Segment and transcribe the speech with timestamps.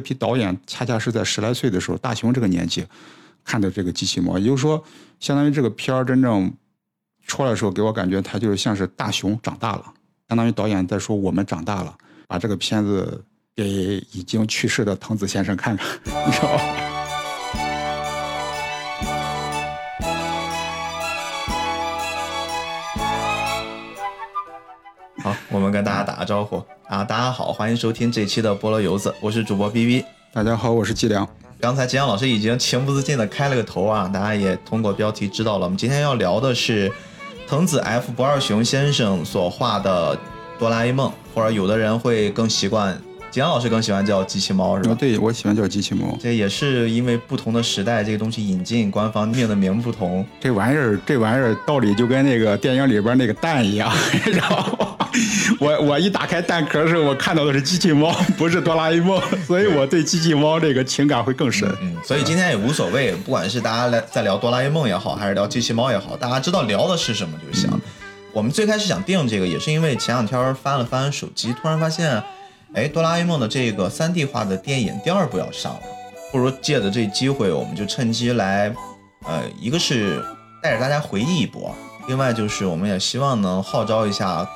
[0.00, 2.86] 这批导演恰恰是在十来岁的时候，大雄这个年纪
[3.44, 4.82] 看的这个机器猫，也就是说，
[5.18, 6.50] 相当于这个片儿真正
[7.26, 9.92] 出来的时候，给我感觉他就是像是大雄长大了，
[10.26, 11.94] 相当于导演在说我们长大了，
[12.26, 13.22] 把这个片子
[13.54, 15.86] 给已经去世的藤子先生看看，
[16.26, 16.89] 你知道吗？
[25.70, 27.04] 们跟大家打个招呼啊！
[27.04, 30.04] 大家好，欢迎收听这期的菠萝油子，我是主播 B B。
[30.32, 31.26] 大家好，我是季良。
[31.60, 35.66] 刚才吉阳老师已经情不自禁的开了个头啊，大家也通过标题知道了。
[35.66, 36.92] 我们今天要聊的是
[37.46, 40.18] 藤子 F 不二雄先生所画的
[40.58, 43.00] 哆啦 A 梦，或者有的人会更习惯。
[43.30, 44.96] 吉阳老师更喜欢叫机器猫是吧？
[44.98, 46.18] 对，我喜欢叫机器猫。
[46.20, 50.26] 这也是因为不同的时代，这个东西引进官方命的名不同。
[50.40, 53.88] 这玩意儿，这玩意儿道理就跟那个电影里边那个蛋一样，
[54.32, 54.96] 然后
[55.60, 61.72] 我我一打开蛋壳的时候，我看到的是机器猫， 不是哆啦 A 梦，所以我对机器猫这个情感会更深。
[61.82, 67.70] 嗯，所以今天也无所谓，不管是大家来在聊哆啦 A 梦也好，还是聊机器猫也好，大家知道聊的是什么就行。
[68.32, 72.20] 我们最开始想定这个，也是因为前两天翻了翻手机，突然发现。
[72.72, 75.80] 哎，哆啦 A 梦的这个三 D 化的电影第二部要上了，
[76.30, 78.72] 不如借着这机会，我们就趁机来，
[79.26, 80.24] 呃，一个是
[80.62, 81.74] 带着大家回忆一波，
[82.06, 84.48] 另外就是我们也希望能号召一下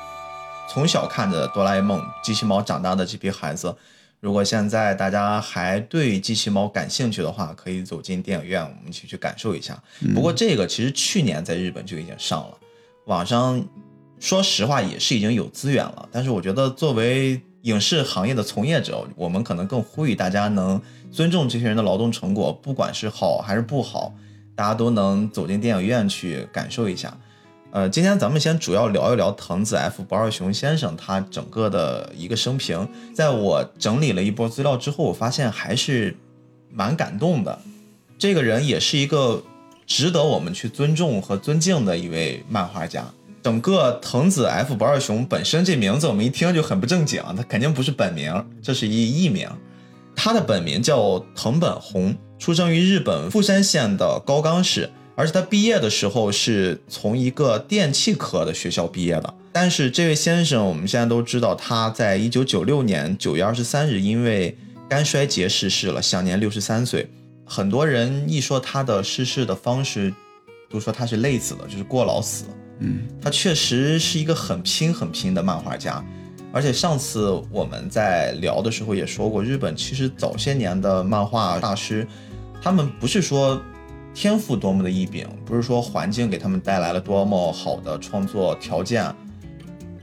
[0.70, 3.74] 从小看着哆啦 A 梦、机器猫长大的这批孩子，
[4.20, 9.76] 如果现在大家还对机器猫感兴趣的话，可以走进电影院，我们一起去感受一下。
[10.14, 12.56] 不过这个其实去年在日本就已经上了，
[13.06, 13.60] 网上
[14.20, 24.14] 说实话也是已经有资源了，但是我觉得作为影视行业的从业者，我们可能更呼吁大家能尊重这些人的劳动成果，不管是好还是不好，
[24.54, 27.16] 大家都能走进电影院去感受一下。
[27.70, 32.86] 呃，今天咱们先主要聊一聊藤子 F 不二雄先生他整个的一个生平。
[33.14, 36.14] 在我整理了一波资料之后，我发现还是
[36.70, 37.58] 蛮感动的。
[38.18, 39.42] 这个人也是一个
[39.86, 43.06] 值得我们去尊重和尊敬的一位漫画家。
[43.44, 49.46] 整个藤子 F 不二雄本身这名字我们一听就很不正经，他肯定不是本名，这是一艺名。
[50.16, 59.34] 他的本名叫藤本弘，出生于日本富山县的高冈市，而且他毕业的时候是从一个电气科的学校毕业的。
[59.52, 64.56] 但是这位先生，我们现在都知道，他在一九九六年九月二十三日因为
[64.88, 67.06] 肝衰竭逝世了，享年六十三岁。
[67.44, 70.14] 很多人一说他的逝世的方式，
[70.70, 72.46] 都说他是累死的，就是过劳死。
[72.80, 76.04] 嗯，他确实是一个很拼很拼的漫画家，
[76.52, 82.06] 而且上次我们在聊的时候也说过，日本其实早些年的漫画大师，
[82.60, 83.60] 他们不是说
[84.12, 89.14] 天赋多么的异禀，不是说环境给他们带来了多么好的创作条件，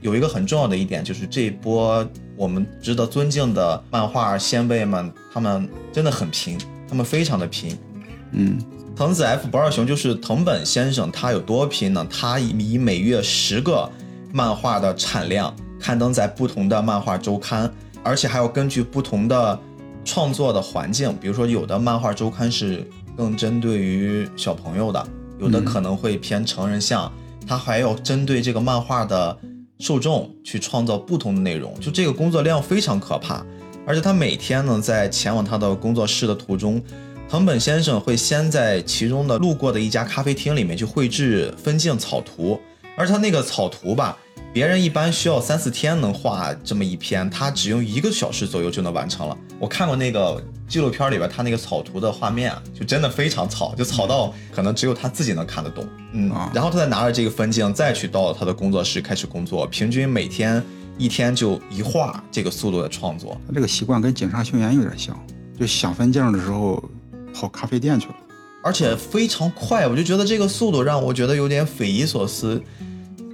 [0.00, 2.06] 有一个很重要的一点就是这一波
[2.36, 6.58] 我们值得尊敬的漫画先辈们，他们真的很拼，
[6.88, 7.76] 他们非常的拼，
[8.32, 8.58] 嗯。
[9.02, 12.06] 藤子 F 不二雄就是藤本先生，他有多拼呢？
[12.08, 13.90] 他以每月十个
[14.32, 17.68] 漫画的产量刊登在不同的漫画周刊，
[18.04, 19.58] 而且还要根据不同的
[20.04, 25.04] 创作的环境，比如说有的漫画周刊是更针对于小朋友的，
[25.40, 27.12] 有的可能会偏成人向，
[27.44, 29.36] 他还要针对这个漫画的
[29.80, 33.44] 受众去创造不同的内容，就这个工作量非常可怕，
[33.84, 36.80] 而且他每天呢在前往他的工作室的途中。
[37.32, 42.60] 藤本先生会先在其中的路过的一家咖啡厅里面去绘制分镜草图，
[42.94, 44.18] 而他那个草图吧，
[44.52, 49.34] 别人一般需要三四天能画这么一篇，他只用一个小时左右就能完成了。
[49.58, 55.88] 我看过那个纪录片里边，他那个草图的画面啊，就真的非常草，就草到可能只有他自己能看得懂。
[56.12, 60.62] 嗯，然后他再拿着这个分镜再去到他的工作室开始工作，平均每天
[60.98, 63.40] 一天就一画这个速度的创作。
[63.46, 65.18] 他这个习惯跟井上雄彦有点像，
[65.58, 66.84] 就想分镜的时候。
[67.34, 68.14] 跑咖啡店去了，
[68.62, 72.62] 而且非常快，我就觉得这个速度让我觉得有点匪夷所思。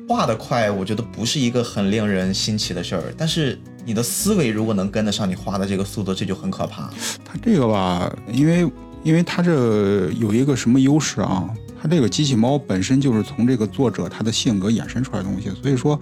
[0.09, 6.89] 画的快，我觉得不是一个很令人新奇的事儿，但是你的思维如果能跟得上你画的这个速度，这就很可怕。
[7.25, 8.71] 它这个吧，因为
[9.03, 11.49] 因为它这有一个什么优势啊？
[11.81, 16.01] 它这个机器猫本身就是从这个作者他的性格衍生出来的东西，所以说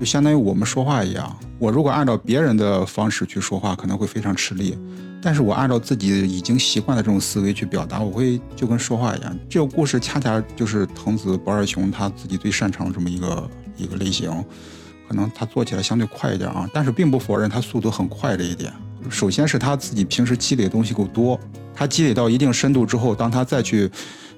[0.00, 1.36] 就相当于我们说话一样。
[1.58, 4.74] 我如果按照别人的方式去说话，可能会非常吃力。
[5.20, 9.38] 但是我按照自己已经习惯的这种思维去表达，我会就跟说话一样。
[9.46, 14.32] 这个故事恰恰就是藤子不二雄他自己最擅长的这么一个一个类型，
[15.06, 18.72] 可能他做起来相对快一点啊，但是并不否认他速度很快这一点。
[19.10, 21.38] 首先是他自己平时积累的东西够多，
[21.74, 23.90] 他积累到一定深度之后，当他再去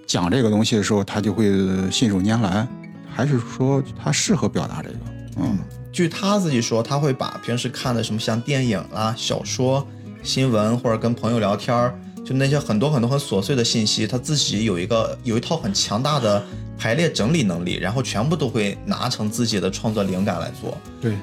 [0.09, 1.49] 讲这个东西的时候，他就会
[1.93, 2.67] 信手拈来。
[3.15, 4.97] 还是说他适合表达这个？
[5.37, 5.59] 嗯，
[5.93, 9.87] 据他自己说，他会把平时看的什么像电影啦、小说。
[10.23, 16.41] 新闻或者跟朋友聊天儿，就那些很多很多很琐碎的信息，他自己有一个有一套很强大的
[16.79, 20.79] 排列整理能力，然后全部都会拿成自己的创作灵感来做。
[21.01, 21.17] 对，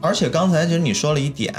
[0.00, 1.54] 而且刚才其实你说了一点，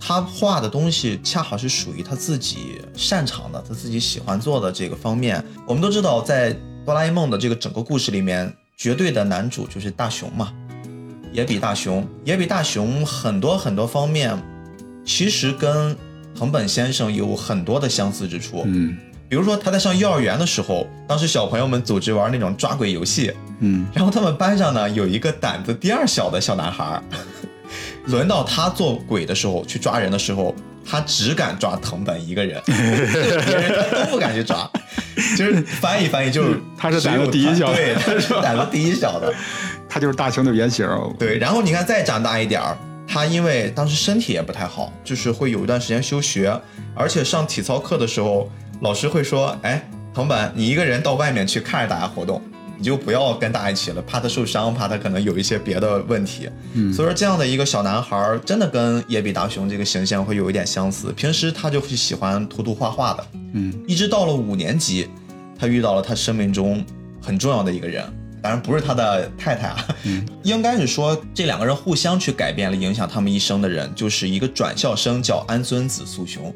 [0.00, 5.44] 他画的东西恰好是属于他自己擅长的，他自己喜欢做的这个方面。
[5.66, 10.50] 我们都知道，在哆啦 A 梦的这个整个故事里面，绝对的男主就是大雄嘛，
[11.32, 12.06] 野比大雄。
[12.24, 14.36] 野比大雄很多很多方面，
[15.04, 15.96] 其实跟
[16.36, 18.62] 藤本先生有很多的相似之处。
[18.66, 18.96] 嗯
[19.28, 27.00] 比如说他在上幼儿园的时候，当时小朋友们组织玩那种抓鬼游戏，嗯然后他们班上呢有一个胆子第二小的小男孩，
[28.06, 30.52] 轮到他做鬼的时候去抓人的时候，
[30.84, 34.68] 他只敢抓藤本一个人， 别人他都不敢去抓。
[35.38, 39.32] 就是翻译翻译，就是他是胆子第一小的对，他是胆子第一小的。
[39.90, 40.88] 他就是大雄的原型。
[41.18, 46.58] 对，然后你看再长大一点儿，他因为当时身体也不太好，就是会有一段时间休学，
[46.94, 48.48] 而且上体操课的时候，
[48.82, 49.84] 老师会说：“哎，
[50.14, 52.40] 藤本，你一个人到外面去看着大家活动，
[52.78, 61.12] 你就不要跟大家一起了，怕他受伤，怕他可能有一些别的问题。”嗯所以说这样的一个小男孩儿，真的跟野比大雄这个形象会有一点相似。
[61.12, 65.08] 平时他就是喜欢涂涂画画的，嗯一直到了五年级，
[65.58, 66.84] 他遇到了他生命中
[67.20, 68.04] 很重要的一个人，
[68.42, 69.86] 当然不是他的太太啊，
[70.42, 76.54] 应该是说这两个人互相去改变了影响他们一生的人，就是一个转校生叫安孙子素雄，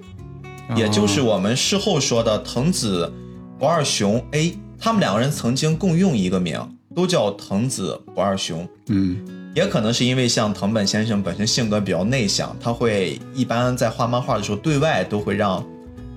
[0.76, 3.12] 也就是我们事后说的藤子
[3.58, 6.60] 不二雄 A，他们两个人曾经共用一个名，
[6.94, 8.68] 都叫藤子不二雄。
[8.88, 9.18] 嗯。
[9.54, 15.64] 也可能是因为像藤本先生本身性格比较内向，他会一般在画漫画的时候，对外都会让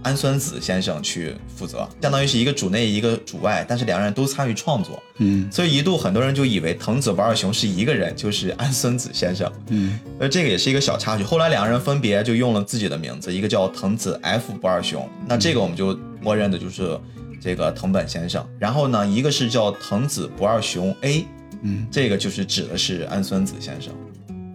[0.04, 9.52] 安孙子先生去负责，相当于是一个主内一个主外，但是两个人都参与创作，嗯所以一度很多人就以为藤子不二雄是一个人，就是安孙子先生。
[9.70, 11.24] 嗯而，这个也是一个小插曲。
[11.24, 17.00] 后来两个人分别就用了自己的名字，一个叫藤子 F 不二雄，那这个我们就默认的就是
[17.42, 18.48] 这个藤本先生。
[18.60, 21.26] 然后呢，一个是叫藤子不二雄 A，
[21.64, 21.88] 嗯。
[21.92, 23.94] 这个就是指的是安孙子先生，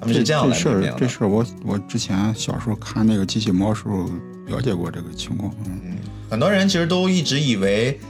[0.01, 0.95] 他们是这样来事命名的。
[0.95, 4.09] 儿，这事儿我我之前小时候看那个机器猫时候
[4.47, 5.55] 了解过这个情况。
[5.67, 5.97] 嗯
[6.31, 8.01] 很多人其实都一直以为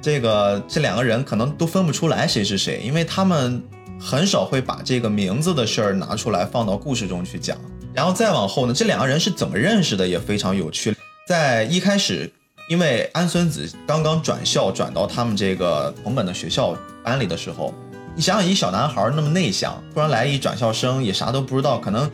[0.00, 3.60] 这个这两个人可能都分不出来谁是谁，因为他们
[4.00, 7.58] 很少会把这个名字的事儿拿出来放到故事中去讲。
[7.92, 10.94] 然后再往后呢，这两个人是怎么认识的也非常有趣。
[11.26, 12.30] 在一开始，
[12.68, 17.74] 因为安孙子刚刚转校转到他们这个同本的学校班里的时候，
[18.14, 22.08] 你想想一小男孩那么内向，突然来一转校生也啥都不知道，可能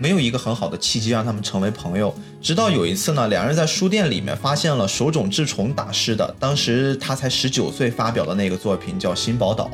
[0.00, 2.12] 没有一个很好的契机让他们成为朋友。
[2.40, 9.66] 直到有一次呢，两人在书店里面发现了手冢治虫大师的，当时他才十九岁发表的那个作品叫《新宝岛》。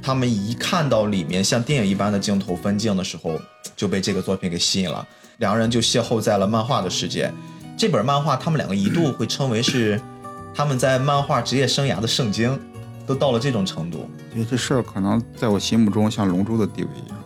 [0.00, 3.32] 他们一看到里面像电影一般的镜头分镜的时候，
[3.74, 5.04] 就被这个作品给吸引了。
[5.38, 7.28] 两个人就邂逅在了漫画的世界。
[7.76, 10.00] 这本漫画，他们两个一度会称为是
[10.54, 12.56] 他们在漫画职业生涯的圣经，
[13.04, 14.08] 都到了这种程度。
[14.32, 17.18] 因为这事儿可能在我心目中像《龙珠》的地位一样。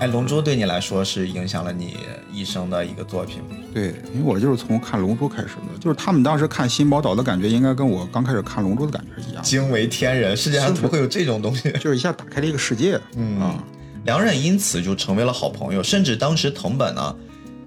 [0.00, 1.98] 哎，《龙珠》对你来说是影响了你
[2.32, 3.48] 一生的一个作品吗？
[3.74, 11.70] 对，因为我就是从看《龙珠》开始的，就是他们当时看《新宝岛》的感觉，应该跟我刚开始看《龙珠》的感觉是一样，惊为天人，世界上怎么会有这种东西？
[11.72, 12.98] 就是一下打开了一个世界。
[13.14, 13.62] 嗯啊，
[14.06, 17.14] 两人因此就成为了好朋友，甚至当时藤本呢，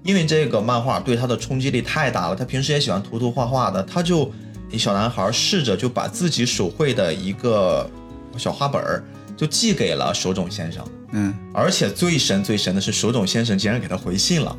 [0.02, 4.28] 因为这个漫画对他的冲击力太大了，他平时也喜欢涂涂画画的，他就
[4.72, 7.88] 一小男孩试着就把自己手绘的一个
[8.36, 9.04] 小画本儿
[9.36, 14.56] 就寄给了手冢先生，嗯而且最神最神的是手冢先生竟然给他回信了。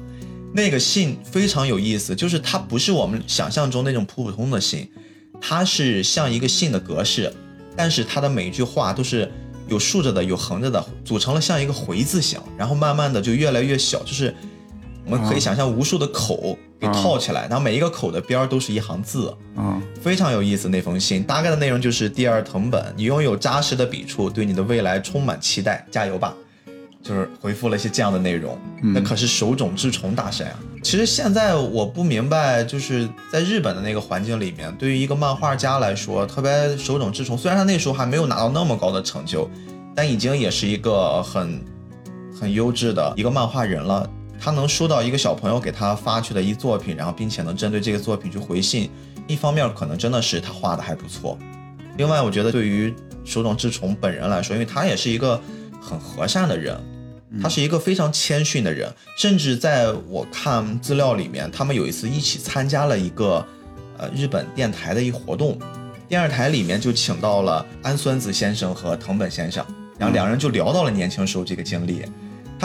[0.53, 4.89] 那个信非常有意思，就是它不是我们想象中那种普普通的信，
[5.41, 7.33] 它是像一个信的格式，
[7.75, 9.29] 但是它的每一句话都是
[9.67, 14.33] 有竖着的，有横着的，组成了像一个回字形，然后慢慢的就越来越小，就是
[15.05, 20.67] 我们可以想象无数的口给套起来，然后每一个口的边儿都是一行字，啊非常有意思。
[20.67, 26.33] 那封信大概的内容就是：第二藤本，你拥有扎实的笔触，对你的未来充满期待，加油吧！
[27.03, 28.57] 就是回复了一些这样的内容。
[28.81, 30.59] 那可是手冢治虫大神啊！
[30.81, 39.47] 其实现在我不明白，就是在日本的那个环境里面，对于一个漫画家来说，特别手冢治虫，虽然他那时候还没有拿到那么高的成就，
[39.95, 41.63] 但已经也是一个很
[42.41, 44.09] 很优质的一个漫画人了。
[44.45, 48.91] 他能收到一个小朋友给他发去的一作品，然后并且能针对这个作品去回信，
[49.25, 51.35] 一方面可能真的是他画的还不错，
[51.97, 55.41] 另外我觉得对于手冢治虫本人来说，因为他也是一个
[55.81, 56.79] 很和善的人，
[57.41, 58.87] 他是一个非常谦逊的人，
[59.17, 63.43] 甚至在我看资料里面，他们有一次一起参加了一个
[63.97, 65.57] 呃日本电台的一活动，
[66.07, 69.65] 电视台里面就请到了安孙子先生和藤本先生，
[69.97, 72.05] 然后两人就聊到了年轻时候这个经历。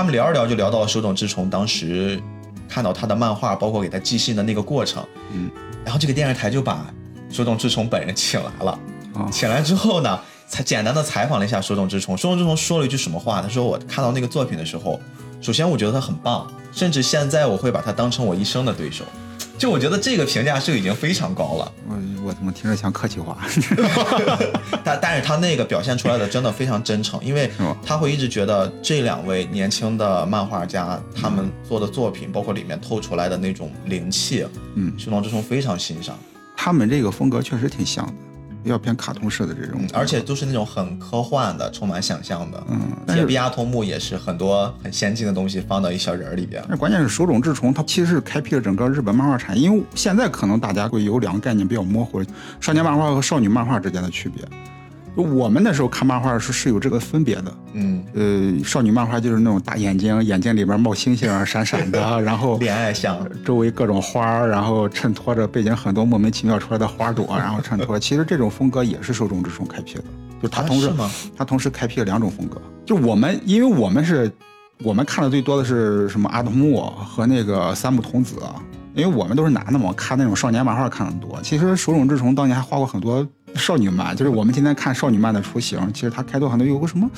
[0.00, 2.19] 他们聊着聊就聊到了手冢治虫当时
[2.66, 5.07] 看到他的漫画，包括给他寄信的那个过程。
[5.30, 5.50] 嗯，
[5.85, 6.87] 然后这个电视台就把
[7.28, 8.73] 手冢治虫本人请来了。
[9.12, 12.16] 啊请来之后呢，才简单的采访了一下手冢治虫。
[12.16, 13.42] 手冢治虫说了一句什么话？
[13.42, 14.99] 他说：“我看到那个作品的时候，
[15.42, 19.04] 首先我觉得他很棒，甚至现在我会把他当成我一生的对手。”
[19.61, 21.73] 就我觉得这个评价是已经非常高了。
[21.87, 23.37] 我我怎么听着像客气话？
[24.83, 27.50] 但但是他那个表现出来的真的非常真诚，因为
[27.85, 36.19] 他会一直觉得这两位年轻的漫画家他们做的作品，包括里面透出来的那种灵气，嗯，熊猫之虫非常欣赏。
[36.57, 38.12] 他们这个风格确实挺像的，
[38.62, 42.62] 比较偏卡通式的这种嗯，，而且都是那种很科幻的，充满想象的。
[42.69, 46.62] 嗯，铁臂阿童木也是很多很先进的东西放到一小人儿里边。
[46.69, 49.62] 那关键是手冢治虫，他其实是开辟了整个日本漫画产业。
[49.62, 52.23] 因为现在可能大家会有两个概念比较模糊，
[52.61, 54.45] 少年漫画和少女漫画之间的区别。
[55.17, 57.55] 就我们那时候看漫画是是有这个分别的。
[57.73, 67.99] 嗯，呃，少女漫画就是那种大眼睛，眼睛里边冒星星，闪闪的， 然后恋爱像，周围各种花儿，然后衬托着背景很多莫名其妙出来的花朵，然后衬托。
[67.99, 70.05] 其实这种风格也是手冢治虫开辟的，
[70.43, 70.93] 就他啊同时？
[71.37, 72.61] 他同时开辟了两种风格。
[72.87, 74.31] 就我们，因为我们是，
[74.83, 78.37] 我们看的最多的是什么阿童木和那个三木童子，
[78.95, 81.38] 因为我们都是男的嘛，看那种少年漫画看的多。
[81.43, 85.78] 其实手冢治虫当年还画过很多少女漫，就是我们今天看少女漫的雏形。
[85.92, 87.09] 其实他开头很多有个什么，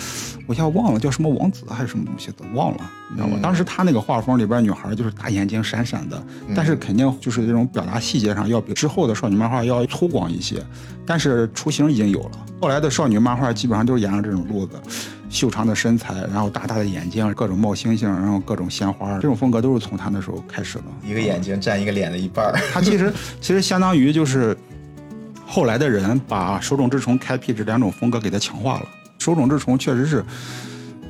[0.46, 3.34] 我一下忘了叫什么王子还是什么东西的，忘了，你知道吗？
[3.36, 6.22] 嗯当时他那个画风里边女孩就是大眼睛闪闪的，
[6.54, 10.62] 但是肯定就是这种表达细节上要比之后的少女漫画要粗犷一些，
[11.06, 12.30] 但是雏形已经有了。
[12.60, 14.80] 后来的少女漫画基本上都是沿着这种路子，
[15.28, 20.84] 修长的身材，然后大大的眼睛，各种冒星星，然后各种鲜花，这种风格都是从他那时候开始的。
[21.04, 22.52] 一个眼睛占一个脸的一半儿。
[22.72, 24.56] 他其实其实相当于就是
[25.54, 28.88] 后来的人把手冢治虫开辟这两种风格给它强化了。
[29.18, 30.24] 手冢治虫确实是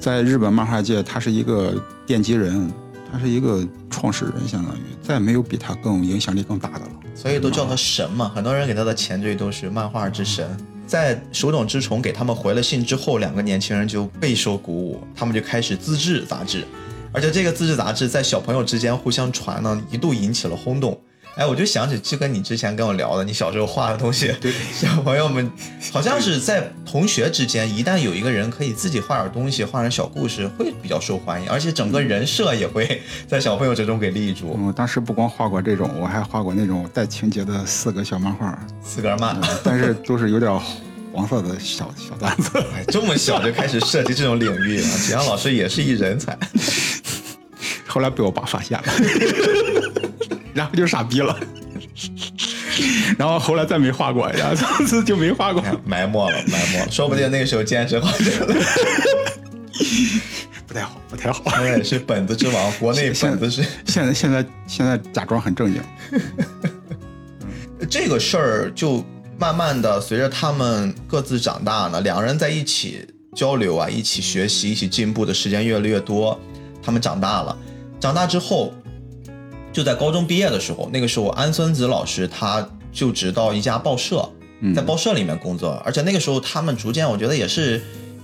[0.00, 2.68] 在日本漫画界，他是一个奠基人，
[3.12, 6.90] 他是一个创始人，相当于再没有比他更影响力更大的了。
[7.14, 8.32] 所以都叫他神嘛。
[8.34, 10.44] 很多人给他的前缀都是漫画之神。
[10.88, 16.64] 在手冢治虫给他们回了信之后，两个年轻人就备受鼓舞，他们就开始自制杂志，
[17.12, 21.00] 而且这个自制杂志在小朋友之间互相传呢，一度引起了轰动。
[21.34, 25.50] 哎，我就想起就跟你之前跟我聊的，你小时候画的东西，对， 小朋友们
[25.90, 34.58] 好像是在同学之间，一旦有一个人可以自己画点东西，画点小故事，会比较受欢迎，而且整个人设也会 在小朋友之中给立住。
[34.66, 40.52] 我当时不光画过这种，我还画过那种带情节的四格小漫画，四格漫，但是都是有点
[41.14, 42.50] 黄色的小小段子。
[42.74, 46.38] 哎，这么小就开始涉及这种领域了，启阳老师也是一人才。
[47.86, 48.84] 后来被我爸发现了，
[50.54, 51.38] 然后就傻逼了。
[53.18, 58.46] 然后后来再没画过，然后从此就没画过，埋没了，埋没了，说不定那个时候坚持画这个，
[60.66, 61.42] 不太好，不太好。
[61.44, 65.82] 他也是本子之王，国内本子是现在现在现在假装很正经，
[67.90, 69.04] 这个事儿，就
[69.38, 73.06] 慢慢的随着他们各自长大呢，两个人在一起
[73.36, 76.40] 交流啊，一起学习，一起进步的时间越来越多，
[76.82, 77.56] 他们长大了，
[78.00, 78.72] 长大之后，
[79.72, 84.28] 就在高中毕业的时候，那个时候安孙子老师他就职到一家报社，
[84.74, 87.82] 在报社里面工作，而且那个时候他们逐渐，我觉得也是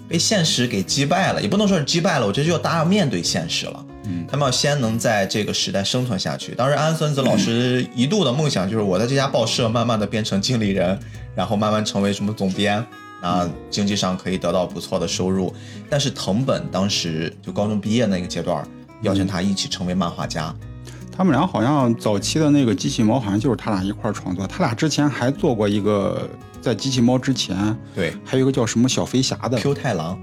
[0.09, 3.85] 被现实给击败了，也不能说是击败了，我觉得就要大家要面对现实了。
[4.05, 6.55] 嗯他们要先能在这个时代生存下去。
[6.55, 10.99] 当时安孙子老师一度的梦想就是我在这家报社慢慢的变成经理人，
[11.35, 12.85] 然后慢慢成为什么总编，
[13.23, 15.55] 那经济上可以得到不错的收入。
[15.91, 18.67] 但是藤本当时就高中毕业那个阶段，
[19.03, 20.55] 邀请他一起成为漫画家。
[21.19, 28.13] 他们俩好像早期的那个机器猫好像就是他俩一块儿创作，他俩之前还做过一个，在机器猫之前对。
[28.25, 30.17] 还有一个叫什么小飞侠的，Q 太郎。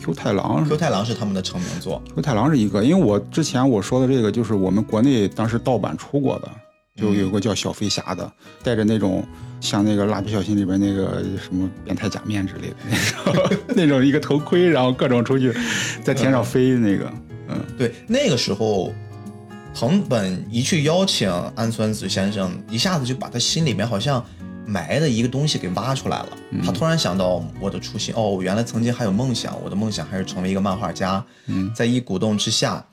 [0.00, 2.00] Q 太郎，Q 太郎是他们的成名作。
[2.14, 6.48] Q 太郎是一个，因为我之前我说的这个就是我们国内当时盗版出过的，
[6.94, 9.24] 就有个叫小飞侠的，戴着那种
[9.60, 15.52] 像那个蜡笔小新里边那个什么变态假面之类的那种 那种一个头盔，然后各种出去
[16.04, 17.12] 在天上飞的那个，
[17.48, 18.92] 嗯，对，那个时候，
[19.74, 24.24] 藤本一去邀请安孙子先生，一下子就把他心里面好像
[24.66, 26.28] 埋的一个东西给挖出来了。
[26.64, 31.24] 他突然想到我的初心，哦，我原来曾经还有梦想，我的梦想还是成为一个漫画家。
[31.46, 32.84] 嗯，在一鼓动之下，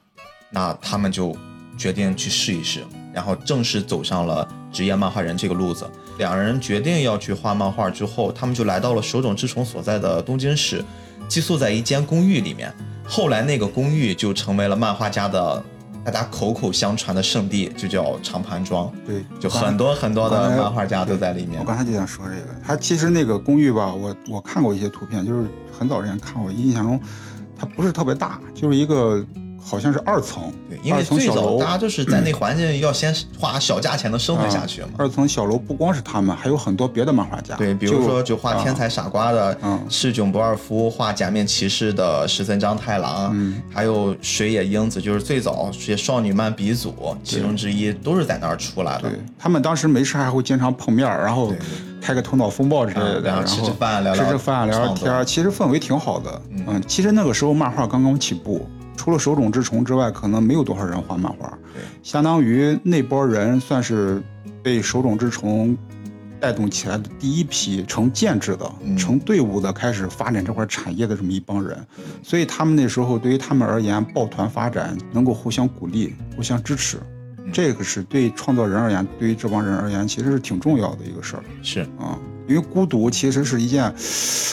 [0.49, 1.35] 那他们就
[1.77, 2.83] 决定去试一试，
[3.13, 5.85] 然后正式走上了职业漫画人这个路子。
[6.17, 10.83] 两人决定要去画漫画之后，他们就来到了手冢治虫所在的东京市，
[11.27, 12.73] 寄宿在一间公寓里面。
[13.05, 15.63] 后来那个公寓就成为了漫画家的
[16.03, 21.65] 大家口口相传的圣地，就叫长盘庄，对，就很多很多的漫画家都在里面我。
[21.65, 26.99] 刚才就想说这个，它其实那个公寓吧，我我看过一些图片，就是很早之前看过，印象中
[27.57, 29.23] 它不是特别大，就是一个
[29.61, 34.89] 好像是二层，对，因为最早大家就是在那环境要先花小价钱的生活下去嘛。
[34.97, 37.55] 二层小楼不光是他们，还有很多别的漫画家。
[37.55, 49.19] 对，比如说就画啊天才傻瓜的嗯赤囧不二夫，画假面骑士的石森章太郎，嗯还有水野英子，就是最早这些少女漫鼻祖其中之一，都是在那儿出来的对。
[49.37, 51.57] 他们当时没事还会经常碰面，然后对
[52.01, 56.41] 开个头脑风暴之类的，嗯然后吃吃饭聊聊吃吃饭聊聊天，其实氛围挺好的。
[56.51, 58.67] 嗯，其实那个时候漫画刚刚起步，
[58.99, 61.57] 除了手冢治虫之外，可能没有多少人画漫画。
[61.73, 64.21] 对，相当于那波人算是
[64.61, 65.77] 被手冢治虫
[66.37, 71.81] 带动起来的第一批成建制的、嗯成队伍的开始发展这块产业的这么一帮人，
[72.21, 76.97] 所以他们那时候对于他们而言，抱团发展能够互相鼓励、互相支持，
[77.37, 82.19] 嗯这个是对创作人而言，对于这帮人而言，其实是挺重要的一个事儿是，啊。
[82.49, 83.93] 因为孤独其实是一件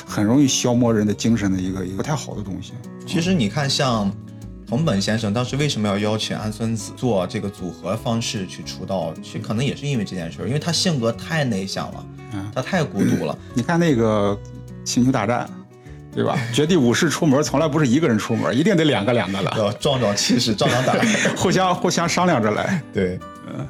[0.06, 2.74] 很容易消磨人的精神的一个一个不太好的东西。
[3.06, 4.12] 其实你看，像
[4.68, 13.38] 藤本先生当时为什么要邀请安孙子做这个组合方式去出道，其实可能也是因为这件事儿，因为他性格太内向了，嗯他太孤独了。
[13.54, 14.36] 你看那个
[14.84, 15.48] 星球大战，
[16.12, 16.36] 对吧？
[16.52, 20.98] 绝地武士出门从来不是一个人出门，一定得两个两个的，要壮壮气势，壮壮胆。
[21.38, 22.82] 互相互相商量着来。
[22.92, 23.20] 对，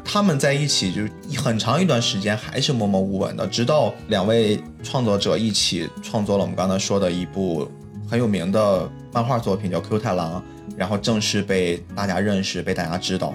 [0.02, 7.70] 他们在一起就很长一段时间还是默默无闻的，直到两位创作者一起创作了我们刚才说的一部
[8.08, 10.40] 很有名的漫画作品，叫《Q 太郎》，
[10.76, 13.34] 然后正式被大家认识，被大家知道。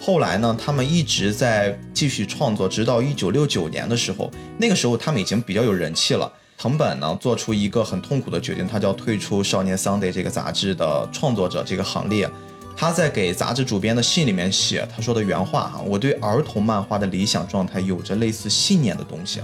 [0.00, 6.32] 后来呢，他们一直在继续创作，直到一九六九年的时候，那个时候他们已经比较有人气了。
[6.56, 12.28] 藤本呢，做出一个很痛苦的决定，他就要退出《少年 Sunday》这个杂志的创作者这个行列。
[12.76, 19.40] 他在给杂志主编的信里面写，他说的原话哈，我对儿童漫画的理想状态有着类似信念的东西，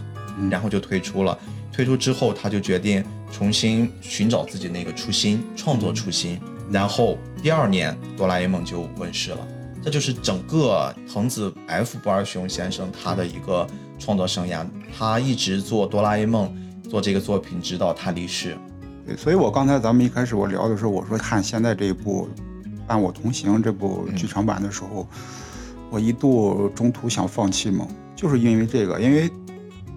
[0.50, 1.36] 然后就退出了。
[1.74, 6.38] 退出之后，他就决定重新寻找自己那个初心，创作初心。
[6.70, 9.38] 然后第二年，哆啦 A 梦就问世了。
[9.82, 13.66] 这就是整个藤子 F 不二雄先生他的一个
[13.98, 14.64] 创作生涯，
[14.96, 16.56] 他一直做哆啦 A 梦，
[16.88, 18.56] 做这个作品，直到他离世。
[19.04, 22.28] 对，所以我刚才咱们一开始我聊的时候，我说看现在这一部
[22.86, 25.06] 《伴我同行》这部剧场版的时候，
[25.90, 29.28] 我一度中途想放弃嘛，就是因为这个，因为《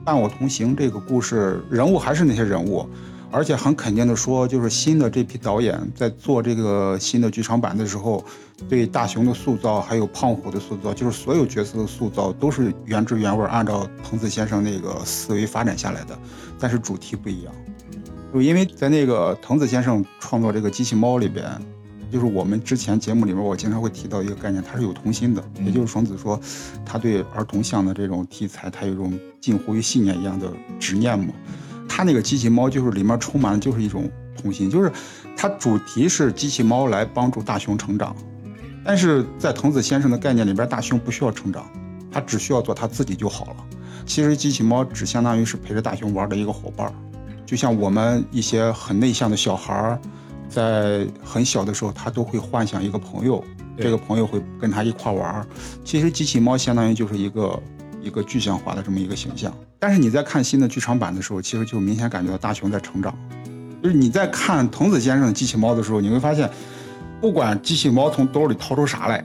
[0.08, 2.88] 伴我同行》这个故事人物还是那些人物，
[3.30, 8.24] 而且很肯定的说，就是新的这批导演在做这个新的剧场版的时候，
[8.70, 16.18] 对大雄的塑造，还有胖虎的塑造，就是所有角色的塑造都是原汁原味按照藤子先生那个思维发展下来的，
[16.58, 17.54] 但是主题不一样。
[18.34, 21.46] 就因为在那个藤子先生创作这个机器猫里边，
[22.12, 26.40] 就是我们之前节目里面我经常会提到一个概念，它是有童心的，嗯也就是双子说，
[26.86, 31.34] 他对儿童向的这种题材，他有一种近乎于信念一样的执念嘛。
[31.88, 34.92] 他那个机器猫就是里面充满了就是一种童心，就是
[35.36, 38.16] 它主题是机器猫来帮助大雄成长，
[38.84, 41.66] 但是在藤子先生的概念里边，大雄不需要成长，
[42.12, 43.56] 他只需要做他自己就好了。
[44.06, 46.94] 其实机器猫只相当于是陪着大雄玩的一个伙伴。
[47.46, 50.02] 就像我们一些很内向的小孩儿，
[50.50, 53.44] 在很小的时候，他都会幻想一个朋友，
[53.78, 55.48] 这个朋友会跟他一块玩儿。
[55.84, 57.62] 其实机器猫相当于就是一个
[58.02, 59.54] 一个具象化的这么一个形象。
[59.80, 63.14] 但是你在看新的剧场版的时候，其实就明显感觉到大雄在成长。
[63.84, 66.50] 就是你在看藤子先生的机器猫的时候，你会发现，
[67.22, 69.24] 不管机器猫从兜里掏出啥来，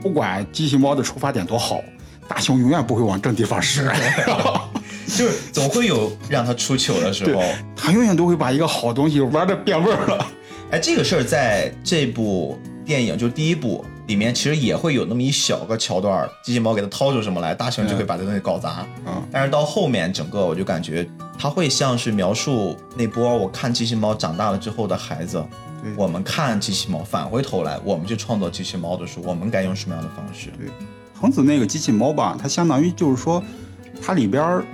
[0.00, 1.80] 不管机器猫的出发点多好，
[2.26, 3.88] 大雄永远不会往正地方使。
[5.06, 7.32] 就是总会有让他出糗的时候。
[7.32, 10.26] 对他永远都会把一个好东西玩的变味儿了。
[10.72, 18.86] 哎，这个事儿在这部电影，就是第一部里面，其实也会有那么一小个桥段儿，机器猫给他掏出什么来，大雄就会把这东西搞砸。
[19.04, 21.06] 嗯，但是到后面，整个我就感觉
[21.38, 25.44] 他会像是描述那波我看机器猫长大了之后的孩子，
[25.94, 30.48] 我们看机器猫，返回头来，我们去创作机器猫的时候，我们该用什么样的方式？
[30.56, 30.68] 对，
[31.12, 33.44] 恒子那个机器猫吧，它相当于就是说，
[34.00, 34.64] 它里边儿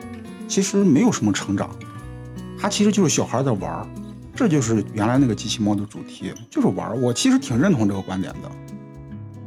[0.46, 1.68] 其实没有什么成长，
[2.56, 3.84] 它其实就是小孩在玩儿，
[4.38, 6.96] 这就是原来那个机器猫的主题，就是玩儿。
[6.96, 8.48] 我其实挺认同这个观点的。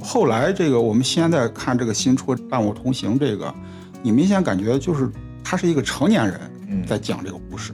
[0.03, 3.55] 后来这个我们现在看这个新出《伴我同行》这个，
[4.03, 5.09] 你明显感觉就是
[5.41, 7.71] 他是一个成年人嗯在讲这个故事，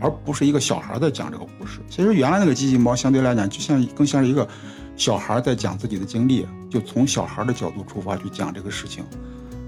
[0.00, 1.78] 而不是一个小孩在讲这个故事。
[1.88, 4.48] 其实原来那个机器猫相对来讲，就像更像是一个
[4.96, 9.04] 小孩在讲自己的经历，就从小孩的角度出发去讲这个事情。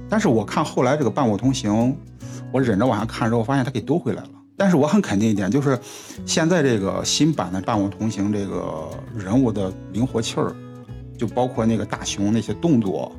[0.09, 1.73] 但是我看后来这个《伴我同行》，
[2.51, 4.31] 我忍着往下看之后，发现他给兜回来了。
[4.59, 5.79] 但是我很肯定一点，就是
[6.27, 10.53] 现在这个新版的《伴我同行》这个人物的灵活气儿，
[11.17, 13.13] 就包括那个大熊那些动作，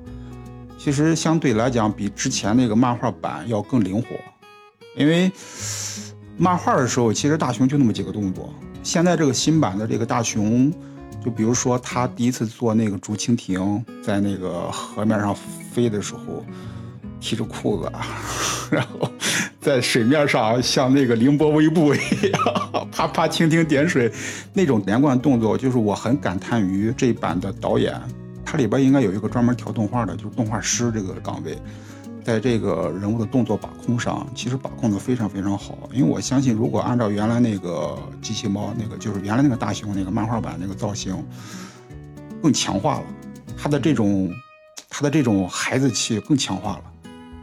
[0.78, 4.08] 其实相对来讲比之前那个漫画版要更灵活。
[4.98, 5.32] 因为
[6.38, 10.70] 漫画的时候，其实大熊就那么几个动作，现在这个新版的这个大熊，
[11.24, 15.34] 就比如说他第一次坐那个竹蜻蜓在那个河面上
[15.72, 16.44] 飞的时候，
[17.22, 17.90] 提着裤子，
[18.72, 19.10] 然后
[19.62, 21.98] 在水面上像那个凌波微步一
[22.32, 24.12] 样，啪啪蜻蜓点水，
[24.54, 28.00] 那种连贯动作，就是我很感叹于这一版的导演，
[28.46, 31.58] 他里边应该有一个专门调动画的，就是动画师这个岗位。
[32.22, 35.90] 在这个人物的动作把控上，其实把控的非常非常好。
[35.92, 41.16] 因为我相信，如果按照原来那个机器猫，那个就是原来那个大熊那个漫画版那个造型，
[42.42, 43.04] 更强化了，
[43.58, 44.32] 他的这种
[44.90, 46.84] 他的这种孩子气更强化了。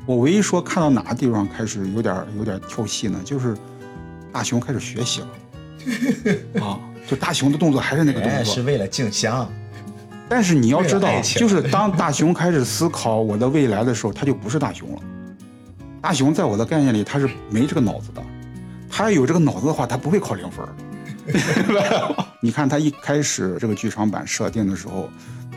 [0.07, 3.57] 我唯一说看到哪个地方开始有点有点跳戏呢，就是
[4.33, 5.29] 大熊开始学习了
[6.65, 9.51] 啊，就大熊的动作还是那个动作，是为了静香。
[10.29, 14.99] 但是你要知道，就是当大熊开始思考我的未来的时候，他就不是大熊了。
[16.01, 18.23] 大熊在我的概念里，他是没这个脑子的。
[18.89, 20.65] 他要有这个脑子的话，他不会考零分。
[22.41, 25.09] 你看他一开始这个剧场版设定的时候，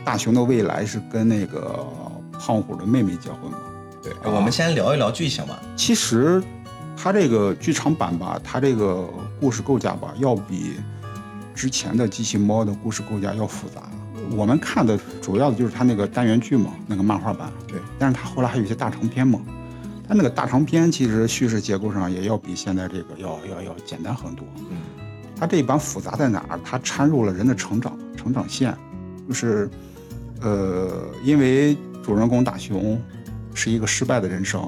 [0.04, 1.86] 大熊的未来是跟那个
[2.32, 3.58] 胖虎的妹妹结婚嘛？
[4.02, 5.60] 对，我们先聊一聊剧情吧。
[5.76, 6.42] 其实
[6.96, 9.08] 它这个剧场版吧，它这个
[9.40, 10.76] 故事构架吧，要比
[11.54, 13.82] 之前的机器猫的故事构架要复杂。
[14.36, 17.50] 我们看的主要的就是它那个单元剧嘛，那个漫画版。
[17.66, 19.40] 对，但是它后来还有一些大长篇嘛，
[20.06, 24.46] 它那个大长篇其实叙事结构上也要比现在这个要要要简单很多。
[24.70, 24.76] 嗯，
[25.36, 26.60] 它这一版复杂在哪儿？
[26.64, 28.76] 它掺入了人的成长成长线，
[29.26, 29.68] 就是，
[30.40, 33.00] 呃，因为主人公大雄
[33.60, 34.66] 是一个失败的人生，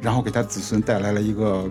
[0.00, 1.68] 然后给他子孙带来了一个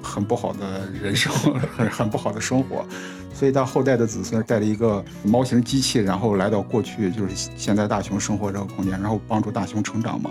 [0.00, 1.32] 很不好的人生，
[1.76, 2.86] 很很不好的生活。
[3.34, 10.30] 所以他后代的子孙带了一个猫型机器，然后来到过去，就是现在大雄生活这个空间，然后帮助大雄成长嘛。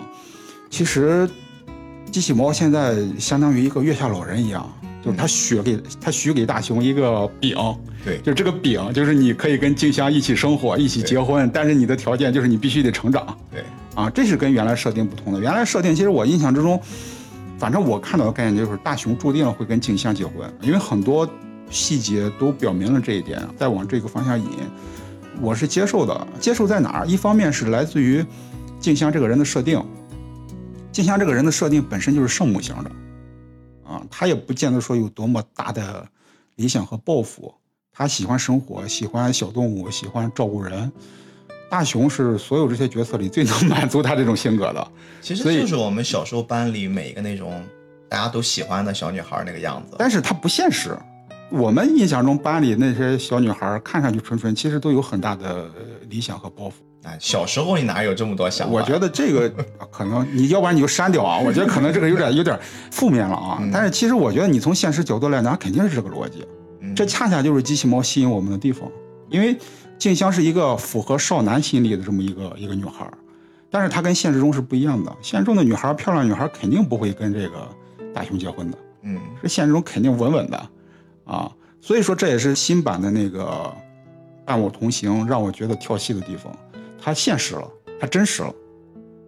[0.69, 1.29] 其实，
[2.09, 4.65] 机器猫现在相当于一个月下老人一样，
[5.03, 7.57] 就是他许给他许给大雄一个饼，
[8.05, 13.37] 对，就这个饼就是你可以跟静香一起生活，一起结婚，但是你的条件就是你必须得成长。
[13.51, 15.39] 对，啊，这是跟原来设定不同的。
[15.39, 16.81] 原来设定其实我印象之中，
[17.57, 21.27] 反正我看到的概念就是大雄注定了会跟静香结婚，因为很多。
[21.69, 24.47] 细节都表明了这一点，再往这个方向引，
[25.41, 26.27] 我是接受的。
[26.39, 27.07] 接受在哪儿？
[27.07, 28.23] 一方面是来自于
[28.79, 29.83] 静香这个人的设定，
[30.91, 32.91] 静香这个人的设定本身就是圣母型的，
[33.89, 36.07] 啊，他也不见得说有多么大的
[36.57, 37.51] 理想和抱负，
[37.91, 40.91] 他喜欢生活，喜欢小动物，喜欢照顾人。
[41.73, 44.87] 大雄是所有这些角色里最能 满足他这种性格的，
[45.21, 47.63] 其实就是我们小时候班里每一个那种
[48.07, 50.95] 大家都喜欢的小女孩那个样子，但是她不现实。
[51.49, 55.65] 我们印象中班里那些小女孩看上去纯纯，其实都有很大的
[56.09, 56.75] 理想和抱负。
[57.05, 58.73] 哎，小时候你哪有这么多想法？
[58.75, 59.49] 我觉得这个
[59.89, 61.39] 可能你要不然你就删掉啊。
[61.39, 62.55] 我觉得可能这个有点有点
[62.91, 63.59] 负面了啊。
[63.73, 66.45] 但是其实我觉得你从现实角度来讲，肯定是这个逻辑。
[66.95, 68.87] 这恰恰就是机器猫吸引我们的地方，
[69.31, 69.57] 因为
[69.97, 73.09] 静香是一个符合少男心理的这么一个一个女孩，
[73.69, 75.15] 但是她跟现实中是不一样的。
[75.21, 77.69] 现实中的女孩，漂亮女孩肯定不会跟这个
[78.13, 78.77] 大雄结婚的。
[79.03, 80.69] 嗯，是现实中肯定稳稳的。
[81.25, 83.43] 啊，所以说这也是新版的那个
[84.45, 86.53] 《伴我同行》让我觉得跳戏的地方，
[87.01, 88.53] 它现实了，它真实了。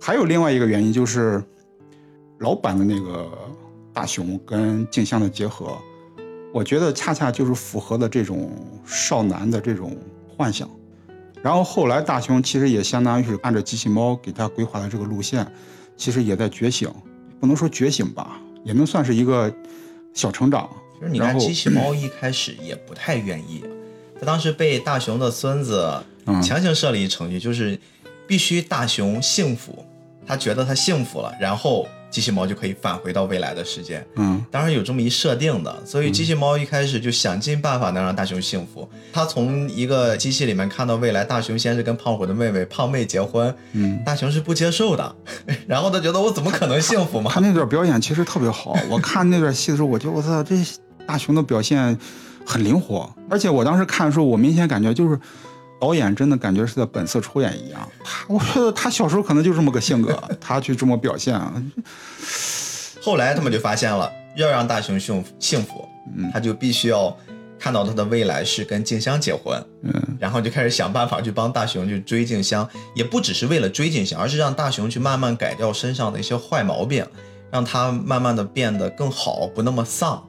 [0.01, 1.41] 还有另外一个原因就是，
[2.39, 3.31] 老版的那个
[3.93, 5.77] 大雄跟静香的结合，
[6.53, 8.51] 我觉得恰恰就是符合了这种
[8.85, 9.95] 少男的这种
[10.35, 10.69] 幻想。
[11.41, 15.45] 然后后来大雄其实也相当于是按照机器猫给他规划的这个路线，
[15.95, 16.91] 其实也在觉醒，
[17.39, 19.53] 不能说觉醒吧，也能算是一个
[20.13, 20.67] 小成长。
[20.97, 23.63] 其实你看，机器猫 一开始也不太愿意，
[24.19, 26.01] 他当时被大雄的孙子
[26.41, 27.79] 强行设了一程序，就是
[28.25, 29.85] 必须大雄幸福，
[30.25, 34.05] 他觉得他幸福了，然后机器猫就可以返回到未来的时间。
[34.15, 38.87] 嗯，当然有这么一设定的，所以机器猫一开始就想尽办法能让大雄幸福。
[39.11, 45.15] 他从一个机器里面看到未来大雄先是跟胖虎的妹妹胖妹结婚，嗯，大雄是不接受的，
[45.67, 47.29] 然后他觉得我怎么可能幸福嘛？
[47.35, 50.55] 他那段表演其实特别好， 我看那段戏的时候，我觉得我操这。
[51.07, 51.95] 大雄的表现
[52.43, 55.15] 很灵活，而且我当时看的时候，我明显感觉就是
[55.79, 57.89] 导演真的感觉是在本色出演一样。
[58.03, 61.39] 他，我觉得他小时候可能就这么个性格， 他去这么表现。
[63.01, 65.87] 后来他们就发现了，要让大雄幸幸福，
[66.33, 67.15] 他就必须要
[67.59, 77.05] 看到他的未来是跟静香结婚，嗯，然后就开始想办法去帮大雄去追静香，也不只是为了追静香，而是让大雄去慢慢改掉身上的一些坏毛病，
[77.51, 80.27] 让他慢慢的变得更好，不那么丧。